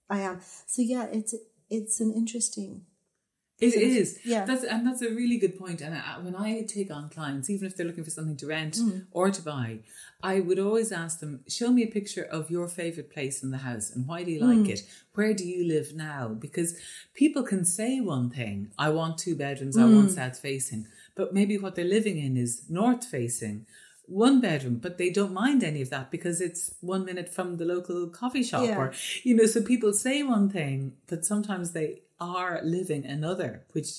I 0.08 0.20
am. 0.20 0.40
So 0.66 0.82
yeah, 0.82 1.06
it's 1.12 1.34
it's 1.68 2.00
an 2.00 2.12
interesting. 2.12 2.82
It 3.60 3.72
sort 3.72 3.84
of- 3.84 3.90
is. 3.90 4.18
yeah. 4.24 4.44
That's 4.46 4.64
and 4.64 4.86
that's 4.86 5.02
a 5.02 5.10
really 5.10 5.36
good 5.38 5.58
point. 5.58 5.80
And 5.82 5.94
I, 5.94 6.18
when 6.18 6.34
I 6.34 6.62
take 6.62 6.90
on 6.90 7.08
clients, 7.10 7.50
even 7.50 7.66
if 7.66 7.76
they're 7.76 7.86
looking 7.86 8.04
for 8.04 8.10
something 8.10 8.36
to 8.38 8.46
rent 8.46 8.74
Mm. 8.76 9.06
or 9.12 9.30
to 9.30 9.42
buy, 9.42 9.80
I 10.22 10.40
would 10.40 10.58
always 10.58 10.90
ask 10.92 11.20
them, 11.20 11.40
"Show 11.48 11.70
me 11.70 11.82
a 11.82 11.86
picture 11.98 12.22
of 12.38 12.50
your 12.50 12.68
favorite 12.68 13.10
place 13.10 13.42
in 13.44 13.50
the 13.50 13.58
house, 13.68 13.86
and 13.94 14.06
why 14.06 14.22
do 14.24 14.30
you 14.30 14.40
like 14.40 14.58
Mm. 14.66 14.70
it? 14.74 14.80
Where 15.14 15.34
do 15.34 15.46
you 15.46 15.62
live 15.64 15.94
now?" 15.94 16.28
Because 16.46 16.70
people 17.14 17.42
can 17.42 17.64
say 17.64 18.00
one 18.00 18.30
thing: 18.30 18.70
"I 18.78 18.88
want 18.90 19.18
two 19.18 19.34
bedrooms. 19.36 19.76
I 19.76 19.82
Mm. 19.82 19.94
want 19.96 20.10
south 20.12 20.38
facing," 20.38 20.86
but 21.14 21.34
maybe 21.34 21.56
what 21.58 21.74
they're 21.74 21.84
living 21.98 22.18
in 22.18 22.36
is 22.36 22.62
north 22.68 23.04
facing. 23.04 23.66
One 24.26 24.40
bedroom, 24.40 24.76
but 24.84 24.98
they 24.98 25.10
don't 25.10 25.32
mind 25.32 25.62
any 25.62 25.80
of 25.82 25.90
that 25.90 26.10
because 26.10 26.40
it's 26.40 26.74
one 26.80 27.04
minute 27.04 27.28
from 27.32 27.58
the 27.58 27.64
local 27.64 28.08
coffee 28.08 28.42
shop, 28.42 28.66
Yeah. 28.66 28.78
or 28.80 28.92
you 29.22 29.34
know. 29.36 29.46
So 29.46 29.62
people 29.62 29.92
say 29.92 30.22
one 30.24 30.48
thing, 30.50 30.94
but 31.06 31.24
sometimes 31.24 31.70
they 31.72 31.88
are 32.20 32.60
living 32.62 33.04
another, 33.04 33.64
which 33.72 33.90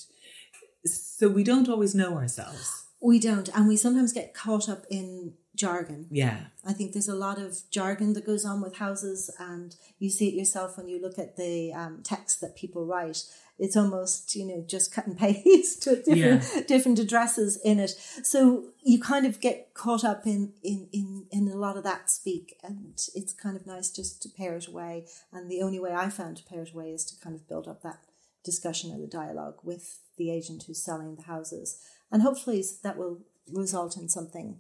so 0.86 1.30
we 1.30 1.44
don't 1.44 1.70
always 1.70 1.94
know 1.94 2.16
ourselves. 2.16 2.86
We 3.02 3.20
don't, 3.20 3.50
and 3.56 3.68
we 3.68 3.78
sometimes 3.78 4.14
get 4.14 4.34
caught 4.34 4.70
up 4.70 4.86
in 4.90 5.34
jargon. 5.56 6.08
Yeah. 6.12 6.46
I 6.66 6.74
think 6.74 6.94
there's 6.94 7.08
a 7.08 7.16
lot 7.16 7.40
of 7.40 7.58
jargon 7.72 8.14
that 8.14 8.26
goes 8.26 8.46
on 8.46 8.62
with 8.62 8.78
houses, 8.78 9.32
and 9.40 9.76
you 10.00 10.10
see 10.10 10.30
it 10.30 10.36
yourself 10.36 10.78
when 10.78 10.88
you 10.88 11.02
look 11.02 11.18
at 11.18 11.36
the 11.36 11.74
um, 11.74 12.02
text 12.04 12.42
that 12.42 12.56
people 12.56 12.86
write. 12.86 13.24
It's 13.58 13.78
almost 13.78 14.36
you 14.36 14.46
know 14.46 14.64
just 14.68 14.94
cut 14.94 15.08
and 15.08 15.18
paste 15.20 15.88
with 15.88 16.06
different 16.06 16.68
different 16.68 17.00
addresses 17.00 17.60
in 17.64 17.80
it. 17.80 17.92
So 18.24 18.66
you 18.84 19.00
kind 19.00 19.26
of 19.26 19.40
get 19.40 19.74
caught 19.74 20.04
up 20.04 20.26
in 20.26 20.54
in 20.64 20.88
in 20.92 21.26
in 21.32 21.48
a 21.48 21.58
lot 21.58 21.78
of 21.78 21.84
that 21.84 22.10
speak, 22.10 22.56
and 22.64 23.00
it's 23.16 23.34
kind 23.34 23.56
of 23.56 23.66
nice 23.66 23.90
just 23.90 24.22
to 24.24 24.30
pare 24.30 24.56
it 24.56 24.68
away. 24.68 25.06
And 25.32 25.50
the 25.50 25.62
only 25.62 25.80
way 25.80 25.94
I 25.94 26.10
found 26.10 26.38
to 26.38 26.44
pare 26.44 26.64
it 26.64 26.74
away 26.74 26.92
is 26.92 27.04
to 27.06 27.20
kind 27.20 27.36
of 27.36 27.48
build 27.48 27.68
up 27.68 27.82
that 27.84 28.00
discussion 28.44 28.92
or 28.92 29.00
the 29.00 29.08
dialogue 29.08 29.56
with 29.64 30.00
the 30.18 30.32
agent 30.32 30.64
who's 30.68 30.84
selling 30.84 31.16
the 31.16 31.24
houses. 31.24 31.80
And 32.12 32.22
hopefully 32.22 32.64
that 32.84 32.98
will 32.98 33.22
result 33.52 33.98
in 33.98 34.10
something 34.10 34.60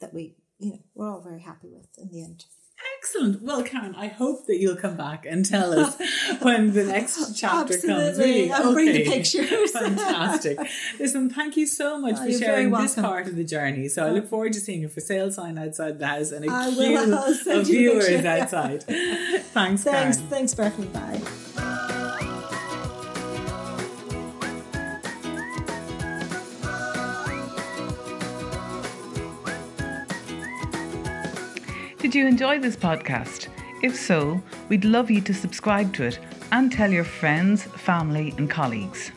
that 0.00 0.12
we, 0.14 0.36
you 0.58 0.72
know, 0.72 0.78
we're 0.94 1.10
all 1.10 1.20
very 1.22 1.40
happy 1.42 1.68
with 1.70 1.88
in 1.98 2.08
the 2.10 2.22
end. 2.22 2.44
Excellent. 2.98 3.40
Well, 3.42 3.62
Karen, 3.62 3.94
I 3.94 4.08
hope 4.08 4.46
that 4.46 4.56
you'll 4.58 4.76
come 4.76 4.96
back 4.96 5.24
and 5.26 5.44
tell 5.44 5.78
us 5.78 5.96
when 6.42 6.72
the 6.72 6.84
next 6.84 7.38
chapter 7.38 7.74
Absolutely. 7.74 8.04
comes. 8.04 8.18
Really, 8.18 8.52
I'll 8.52 8.72
bring 8.72 8.92
the 8.92 9.04
pictures. 9.04 9.70
Fantastic. 9.72 10.58
Listen, 10.98 11.30
thank 11.30 11.56
you 11.56 11.66
so 11.66 11.98
much 11.98 12.16
Oh, 12.18 12.24
for 12.26 12.32
sharing 12.32 12.70
this 12.72 12.94
part 12.96 13.26
of 13.28 13.36
the 13.36 13.44
journey. 13.44 13.88
So 13.88 14.04
I 14.06 14.10
look 14.10 14.26
forward 14.28 14.52
to 14.54 14.60
seeing 14.60 14.80
your 14.80 14.90
for 14.90 15.00
sale 15.00 15.30
sign 15.30 15.56
outside 15.56 15.98
the 15.98 16.06
house 16.06 16.32
and 16.32 16.44
a 16.44 16.50
I 16.52 16.70
queue 16.72 16.98
of 17.12 17.46
a 17.46 17.62
viewers 17.62 18.24
outside. 18.24 18.82
Thanks, 18.82 19.48
Thanks, 19.52 19.84
Karen. 19.84 20.12
thanks, 20.12 20.54
Breffney. 20.54 20.92
Bye. 20.92 21.63
Did 32.14 32.20
you 32.20 32.28
enjoy 32.28 32.60
this 32.60 32.76
podcast? 32.76 33.48
If 33.82 33.96
so, 33.96 34.40
we'd 34.68 34.84
love 34.84 35.10
you 35.10 35.20
to 35.22 35.34
subscribe 35.34 35.92
to 35.94 36.04
it 36.04 36.20
and 36.52 36.70
tell 36.70 36.88
your 36.88 37.02
friends, 37.02 37.64
family, 37.64 38.32
and 38.38 38.48
colleagues. 38.48 39.10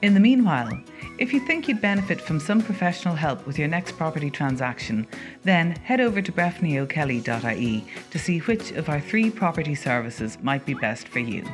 In 0.00 0.14
the 0.14 0.20
meanwhile, 0.20 0.72
if 1.18 1.34
you 1.34 1.46
think 1.46 1.68
you'd 1.68 1.82
benefit 1.82 2.22
from 2.22 2.40
some 2.40 2.62
professional 2.62 3.14
help 3.14 3.46
with 3.46 3.58
your 3.58 3.68
next 3.68 3.98
property 3.98 4.30
transaction, 4.30 5.06
then 5.44 5.72
head 5.72 6.00
over 6.00 6.22
to 6.22 6.32
breffneyokelly.ie 6.32 7.86
to 8.10 8.18
see 8.18 8.38
which 8.38 8.70
of 8.72 8.88
our 8.88 8.98
three 8.98 9.30
property 9.30 9.74
services 9.74 10.38
might 10.40 10.64
be 10.64 10.72
best 10.72 11.08
for 11.08 11.18
you. 11.18 11.44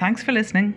Thanks 0.00 0.24
for 0.24 0.32
listening. 0.32 0.74